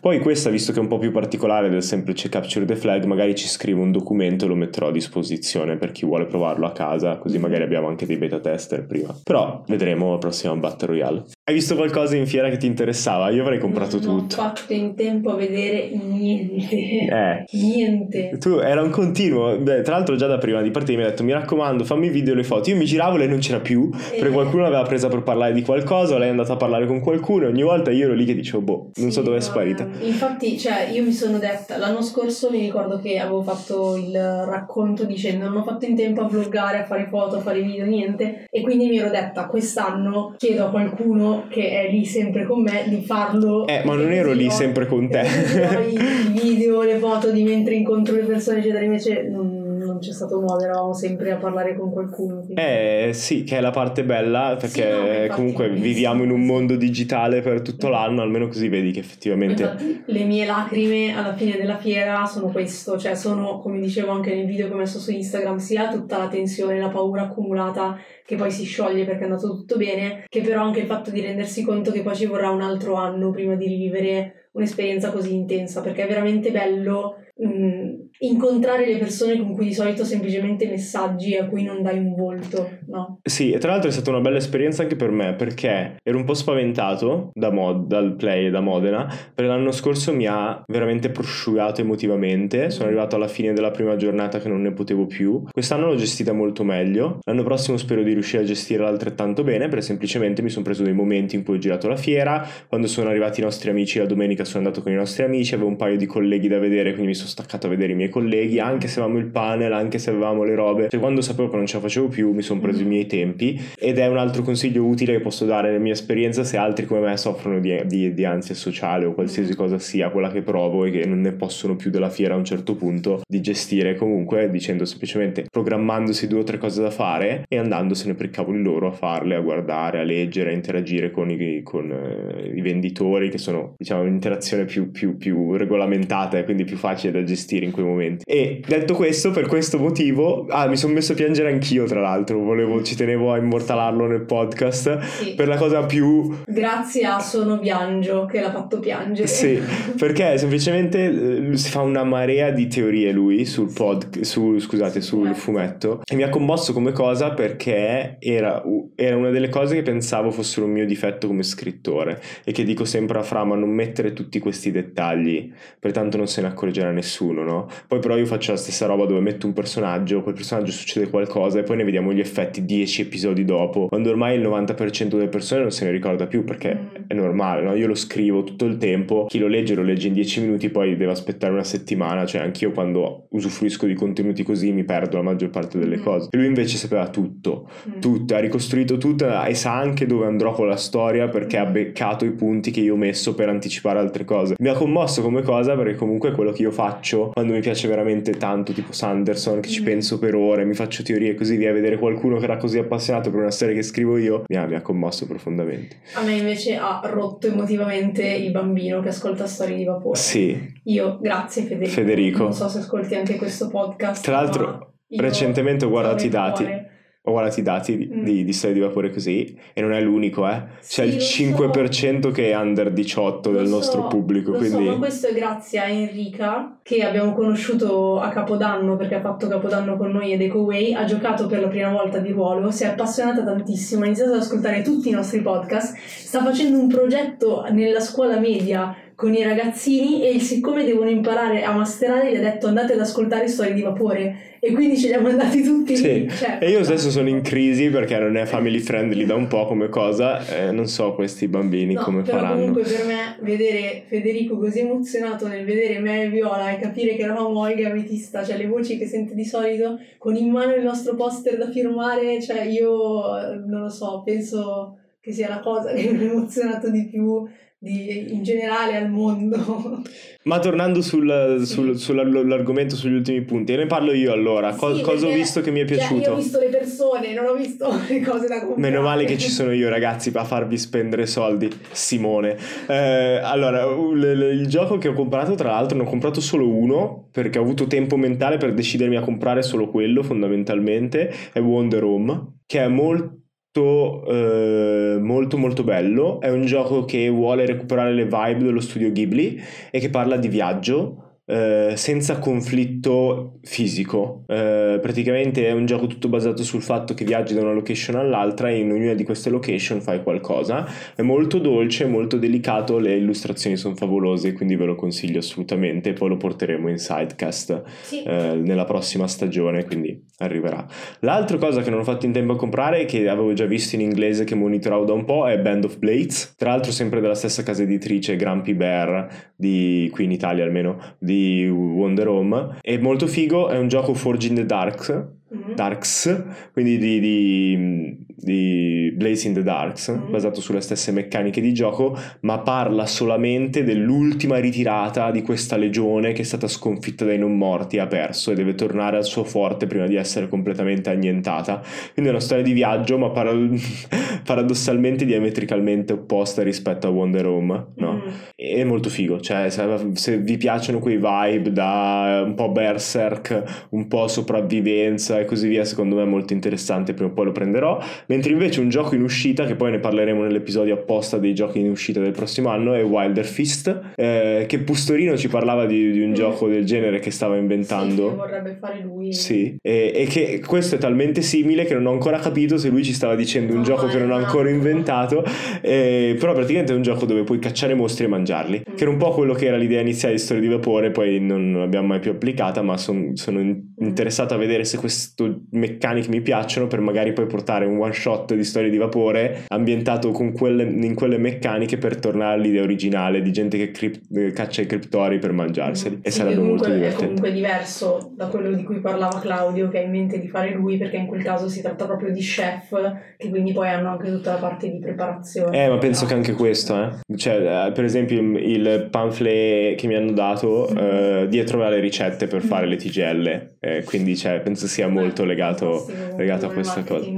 [0.00, 3.34] Poi questa, visto che è un po' più particolare del semplice capture the flag, magari
[3.34, 7.16] ci scrivo un documento e lo metterò a disposizione per chi vuole provarlo a casa,
[7.18, 9.14] così magari abbiamo anche dei beta tester prima.
[9.22, 11.24] Però vedremo la prossima Battle Royale.
[11.46, 13.28] Hai visto qualcosa in fiera che ti interessava?
[13.28, 14.40] Io avrei comprato non tutto.
[14.40, 16.74] ho fatto in tempo a vedere niente.
[16.74, 17.44] Eh.
[17.52, 18.38] Niente.
[18.38, 21.22] Tu era un continuo, Beh, tra l'altro già da prima di partire mi ha detto
[21.22, 23.90] mi raccomando fammi video e le foto, io mi giravo e lei non c'era più
[23.90, 24.30] perché Eh.
[24.30, 27.62] qualcuno l'aveva presa per parlare di qualcosa, lei è andata a parlare con qualcuno ogni
[27.62, 29.86] volta io ero lì che dicevo boh, non so Sì, dove è sparita.
[30.00, 34.16] Infatti, cioè, io mi sono detta, l'anno scorso mi ricordo che avevo fatto il
[34.48, 37.84] racconto dicendo non ho fatto in tempo a vloggare, a fare foto, a fare video,
[37.84, 38.46] niente.
[38.50, 42.84] E quindi mi ero detta, quest'anno chiedo a qualcuno che è lì sempre con me
[42.86, 43.66] di farlo.
[43.66, 45.24] Eh, ma non ero lì sempre con te.
[45.72, 49.63] Poi i video, le foto di mentre incontro le persone, eccetera, invece non,
[49.94, 52.42] non c'è stato modo, eravamo sempre a parlare con qualcuno.
[52.42, 56.30] quindi- Eh sì, che è la parte bella perché Sì, no, infatti, comunque viviamo in
[56.30, 59.62] un mondo digitale per tutto l'anno, almeno così vedi che effettivamente...
[59.62, 64.34] Infatti, le mie lacrime alla fine della fiera sono questo, cioè sono, come dicevo anche
[64.34, 68.36] nel video che ho messo su Instagram, sia tutta la tensione, la paura accumulata che
[68.36, 71.62] poi si scioglie perché è andato tutto bene, che però anche il fatto di rendersi
[71.62, 76.04] conto che poi ci vorrà un altro anno prima di rivivere un'esperienza così intensa, perché
[76.04, 81.64] è veramente bello mh, incontrare le persone con cui di solito semplicemente messaggi a cui
[81.64, 83.20] non dai un volto, no?
[83.22, 86.24] Sì, e tra l'altro è stata una bella esperienza anche per me perché ero un
[86.24, 91.80] po' spaventato da Mod- dal play da Modena, perché l'anno scorso mi ha veramente prosciugato
[91.80, 95.42] emotivamente, sono arrivato alla fine della prima giornata che non ne potevo più.
[95.50, 99.84] Quest'anno l'ho gestita molto meglio, l'anno prossimo spero di riuscire a gestirla altrettanto bene perché
[99.84, 103.40] semplicemente mi sono preso dei momenti in cui ho girato la fiera, quando sono arrivati
[103.40, 106.06] i nostri amici la domenica sono andato con i nostri amici, avevo un paio di
[106.06, 109.20] colleghi da vedere quindi mi sono staccato a vedere i miei colleghi, anche se avevamo
[109.20, 112.08] il panel, anche se avevamo le robe, cioè quando sapevo che non ce la facevo
[112.08, 115.44] più mi sono preso i miei tempi ed è un altro consiglio utile che posso
[115.44, 119.14] dare nella mia esperienza se altri come me soffrono di, di, di ansia sociale o
[119.14, 122.36] qualsiasi cosa sia quella che provo e che non ne possono più della fiera a
[122.36, 127.44] un certo punto di gestire comunque dicendo semplicemente programmandosi due o tre cose da fare
[127.48, 131.30] e andandosene per i cavoli loro a farle, a guardare, a leggere, a interagire con
[131.30, 136.64] i, con, eh, i venditori che sono diciamo un'interazione più, più, più regolamentata e quindi
[136.64, 138.24] più facile da gestire in quei momenti.
[138.26, 142.38] E detto questo, per questo motivo, ah, mi sono messo a piangere anch'io tra l'altro,
[142.38, 145.34] volevo, ci tenevo a immortalarlo nel podcast Sì.
[145.34, 149.26] per la cosa più Grazie a Sono Biangio che l'ha fatto piangere.
[149.28, 149.60] sì,
[149.98, 155.34] perché semplicemente eh, si fa una marea di teorie lui sul pod, su, scusate, sul
[155.34, 158.62] fumetto e mi ha commosso come cosa perché era,
[158.94, 162.84] era una delle cose che pensavo fossero un mio difetto come scrittore e che dico
[162.84, 167.42] sempre a Fra ma non mettere tutti questi dettagli pertanto non se ne accorgerà nessuno,
[167.42, 167.68] no?
[167.86, 171.58] Poi però io faccio la stessa roba dove metto un personaggio, quel personaggio succede qualcosa
[171.58, 175.62] e poi ne vediamo gli effetti 10 episodi dopo, quando ormai il 90% delle persone
[175.62, 177.02] non se ne ricorda più perché Mm.
[177.08, 177.74] è normale, no?
[177.74, 180.96] Io lo scrivo tutto il tempo, chi lo legge lo legge in 10 minuti, poi
[180.96, 185.50] deve aspettare una settimana, cioè anch'io quando usufruisco di contenuti così mi perdo la maggior
[185.50, 186.02] parte delle Mm.
[186.02, 186.28] cose.
[186.30, 188.00] E lui invece sapeva tutto, Mm.
[188.00, 191.72] tutto, ha ricostruito tutto e sa anche dove andrò con la storia perché ha Mm.
[191.72, 194.54] beccato i punti che io ho messo per anticipare altre cose.
[194.58, 198.32] Mi ha commosso come cosa perché comunque quello che io faccio quando mi piace veramente
[198.32, 199.84] tanto, tipo Sanderson, che ci Mm.
[199.84, 203.30] penso per ore, mi faccio teorie e così via, vedere qualcuno che era così appassionato
[203.30, 205.98] per una storia che scrivo io, mi ha, mi ha commosso profondamente.
[206.14, 210.18] A me invece ha rotto emotivamente il bambino che ascolta storie di vapore.
[210.18, 211.90] Sì, Io, grazie Federico.
[211.90, 212.42] Federico.
[212.44, 214.22] Non so se ascolti anche questo podcast.
[214.22, 216.62] Tra l'altro, recentemente ho guardato i dati.
[216.64, 216.83] cuore.
[217.26, 218.22] Ho guardato i dati di, Mm.
[218.22, 220.62] di, di storie di vapore così e non è l'unico, eh.
[220.86, 224.84] C'è Sì, il lo 5% che è under 18 del Lo nostro so, pubblico, quindi
[224.86, 229.96] so, questo è grazie a Enrica che abbiamo conosciuto a Capodanno perché ha fatto Capodanno
[229.96, 233.42] con noi ed Ecoway, ha giocato per la prima volta di ruolo, si è appassionata
[233.42, 238.38] tantissimo, ha iniziato ad ascoltare tutti i nostri podcast, sta facendo un progetto nella scuola
[238.38, 243.00] media con i ragazzini e siccome devono imparare a masterare gli ha detto andate ad
[243.00, 246.26] ascoltare storie di vapore e quindi ce li ha mandati tutti Sì.
[246.28, 249.66] Cioè, e io stesso sono in crisi perché non è family friendly da un po'
[249.66, 252.56] come cosa, eh, non so questi bambini No, come però faranno.
[252.56, 257.22] comunque per me vedere Federico così emozionato nel vedere me e Viola e capire che
[257.22, 261.14] eravamo Olga Ametista, cioè le voci che sente di solito, con in mano il nostro
[261.14, 266.10] poster da firmare, cioè io eh, non lo so, penso che sia la cosa che
[266.10, 267.46] mi ha emozionato di più
[267.84, 270.02] di- in generale al mondo.
[270.44, 274.74] Ma tornando sul, sul- sull'argomento sugli ultimi punti, ne parlo io allora.
[274.74, 276.20] Co- Sì, cosa ho visto che mi è Cioè, piaciuto?
[276.22, 278.80] io ho visto le persone, non ho visto le cose da comprare.
[278.80, 282.56] Meno male che ci sono io, ragazzi, a farvi spendere soldi, Simone.
[282.88, 287.58] Eh, allora, il gioco che ho comprato, tra l'altro, ne ho comprato solo uno perché
[287.58, 291.32] ho avuto tempo mentale per decidermi a comprare solo quello, fondamentalmente.
[291.54, 293.38] È Wonder Home, che è molto.
[293.82, 296.40] Eh, molto molto bello.
[296.40, 299.60] È un gioco che vuole recuperare le vibe dello studio Ghibli
[299.90, 304.44] e che parla di viaggio eh, senza conflitto fisico.
[304.46, 308.70] Eh, praticamente è un gioco tutto basato sul fatto che viaggi da una location all'altra
[308.70, 310.86] e in ognuna di queste location fai qualcosa.
[311.14, 316.12] È molto dolce, molto delicato, le illustrazioni sono favolose, quindi ve lo consiglio assolutamente.
[316.12, 318.22] Poi lo porteremo in sidecast Sì.
[318.22, 320.86] eh, nella prossima stagione, quindi arriverà.
[321.20, 324.00] L'altra cosa che non ho fatto in tempo a comprare, che avevo già visto in
[324.00, 326.54] inglese, che monitoravo da un po', è Band of Blades.
[326.56, 331.33] Tra l'altro, sempre della stessa casa editrice, Grumpy Bear, di qui in Italia almeno, di
[331.68, 332.76] Wonder Home.
[332.80, 335.28] È molto figo, è un gioco Forge in the Dark.
[335.54, 335.74] Mhm.
[335.74, 340.30] Darks, quindi di, di- di Blaze in the Darks, Mm.
[340.30, 346.42] basato sulle stesse meccaniche di gioco, ma parla solamente dell'ultima ritirata di questa legione che
[346.42, 350.06] è stata sconfitta dai non morti, ha perso e deve tornare al suo forte prima
[350.06, 351.80] di essere completamente annientata.
[352.12, 353.78] Quindi è una storia di viaggio, ma parad-
[354.44, 358.12] paradossalmente diametricalmente opposta rispetto a Wonder Home, no?
[358.14, 358.28] Mm.
[358.54, 359.82] È molto figo, cioè se,
[360.14, 365.84] se vi piacciono quei vibe da un po' berserk, un po' sopravvivenza e così via,
[365.84, 367.98] secondo me è molto interessante, prima o poi lo prenderò.
[368.26, 371.90] Mentre invece un gioco in uscita, che poi ne parleremo nell'episodio apposta dei giochi in
[371.90, 376.30] uscita del prossimo anno, è Wilder Fist, eh, che Pustorino ci parlava di, di un
[376.30, 376.34] Mm.
[376.34, 378.28] gioco del genere che stava Sì, inventando.
[378.30, 379.32] che vorrebbe fare lui.
[379.32, 383.04] Sì, e, e che questo è talmente simile che non ho ancora capito se lui
[383.04, 385.44] ci stava dicendo un No, gioco che non ha ancora inventato,
[385.82, 388.94] eh, però praticamente è un gioco dove puoi cacciare mostri e mangiarli, Mm.
[388.96, 391.74] che era un po' quello che era l'idea iniziale di Storia di Vapore, poi non
[391.78, 393.92] l'abbiamo mai più applicata, ma son- sono in-.
[393.98, 398.54] Interessato a vedere se queste meccaniche mi piacciono per magari poi portare un one shot
[398.54, 403.52] di Storia di Vapore ambientato con quelle, in quelle meccaniche per tornare all'idea originale di
[403.52, 406.18] gente che eh, caccia i criptori per mangiarseli.
[406.22, 407.24] E Sì, sarebbe molto comunque È divertente.
[407.26, 410.96] comunque diverso da quello di cui parlava Claudio, che ha in mente di fare lui,
[410.96, 412.90] perché in quel caso si tratta proprio di chef,
[413.36, 415.84] che quindi poi hanno anche tutta la parte di preparazione.
[415.84, 417.36] Eh, ma penso che anche questo, eh.
[417.36, 422.46] Cioè, eh, per esempio, il- il pamphlet che mi hanno dato, eh, dietro alle ricette
[422.46, 423.76] per fare le tigelle.
[423.80, 427.28] Eh, quindi, cioè, penso sia molto legato, legato a questa cosa.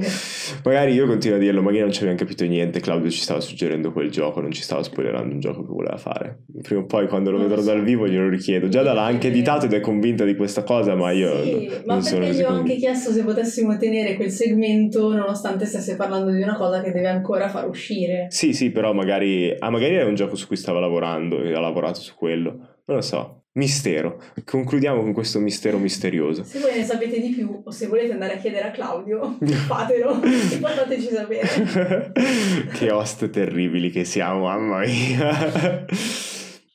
[0.64, 2.80] Magari io continuo a dirlo, magari non ci abbiamo capito niente.
[2.80, 6.44] Claudio ci stava suggerendo quel gioco, non ci stava spoilerando un gioco che voleva fare.
[6.62, 7.72] Prima o poi, quando lo Non vedrò so.
[7.72, 8.68] dal vivo, glielo richiedo.
[8.68, 12.00] Già l'ha anche editato ed è convinta di questa cosa, ma io Sì, non ma
[12.00, 16.40] sono perché gli ho anche chiesto se potessimo tenere quel segmento nonostante stesse parlando di
[16.40, 18.26] una cosa che deve ancora far uscire.
[18.30, 21.60] Sì, sì, però magari, ah, magari era un gioco su cui stava lavorando e ha
[21.60, 22.50] lavorato su quello.
[22.86, 23.42] Non lo so.
[23.56, 24.22] Mistero.
[24.44, 26.44] Concludiamo con questo mistero misterioso.
[26.44, 30.22] Se voi ne sapete di più o se volete andare a chiedere a Claudio, fatelo
[30.22, 32.12] e poi fateci sapere.
[32.74, 35.86] che host terribili che siamo, mamma mia.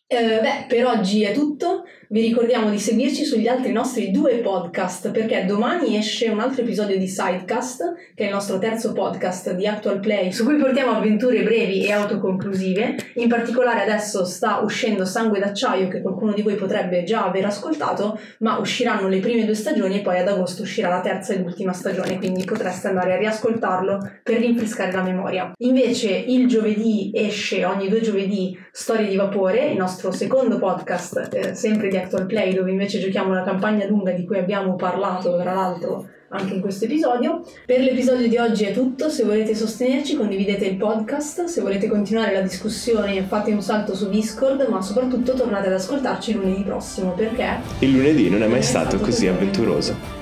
[0.08, 1.84] Eh, beh, per oggi è tutto.
[2.12, 6.98] Vi ricordiamo di seguirci sugli altri nostri due podcast perché domani esce un altro episodio
[6.98, 11.42] di Sidecast, che è il nostro terzo podcast di Actual Play, su cui portiamo avventure
[11.42, 12.98] brevi e autoconclusive.
[13.16, 18.20] In particolare adesso sta uscendo Sangue d'acciaio, che qualcuno di voi potrebbe già aver ascoltato,
[18.40, 21.72] ma usciranno le prime due stagioni e poi ad agosto uscirà la terza e l'ultima
[21.72, 25.54] stagione, quindi potreste andare a riascoltarlo per rinfrescare la memoria.
[25.60, 31.56] Invece il giovedì esce ogni due giovedì Storie di Vapore, il nostro secondo podcast, eh,
[31.56, 35.54] sempre di Actual Play, dove invece giochiamo la campagna lunga di cui abbiamo parlato, tra
[35.54, 37.42] l'altro, anche in questo episodio.
[37.66, 42.34] Per l'episodio di oggi è tutto, se volete sostenerci condividete il podcast, se volete continuare
[42.34, 47.60] la discussione fate un salto su Discord, ma soprattutto tornate ad ascoltarci lunedì prossimo perché
[47.80, 50.21] Il lunedì non è mai stato così avventuroso.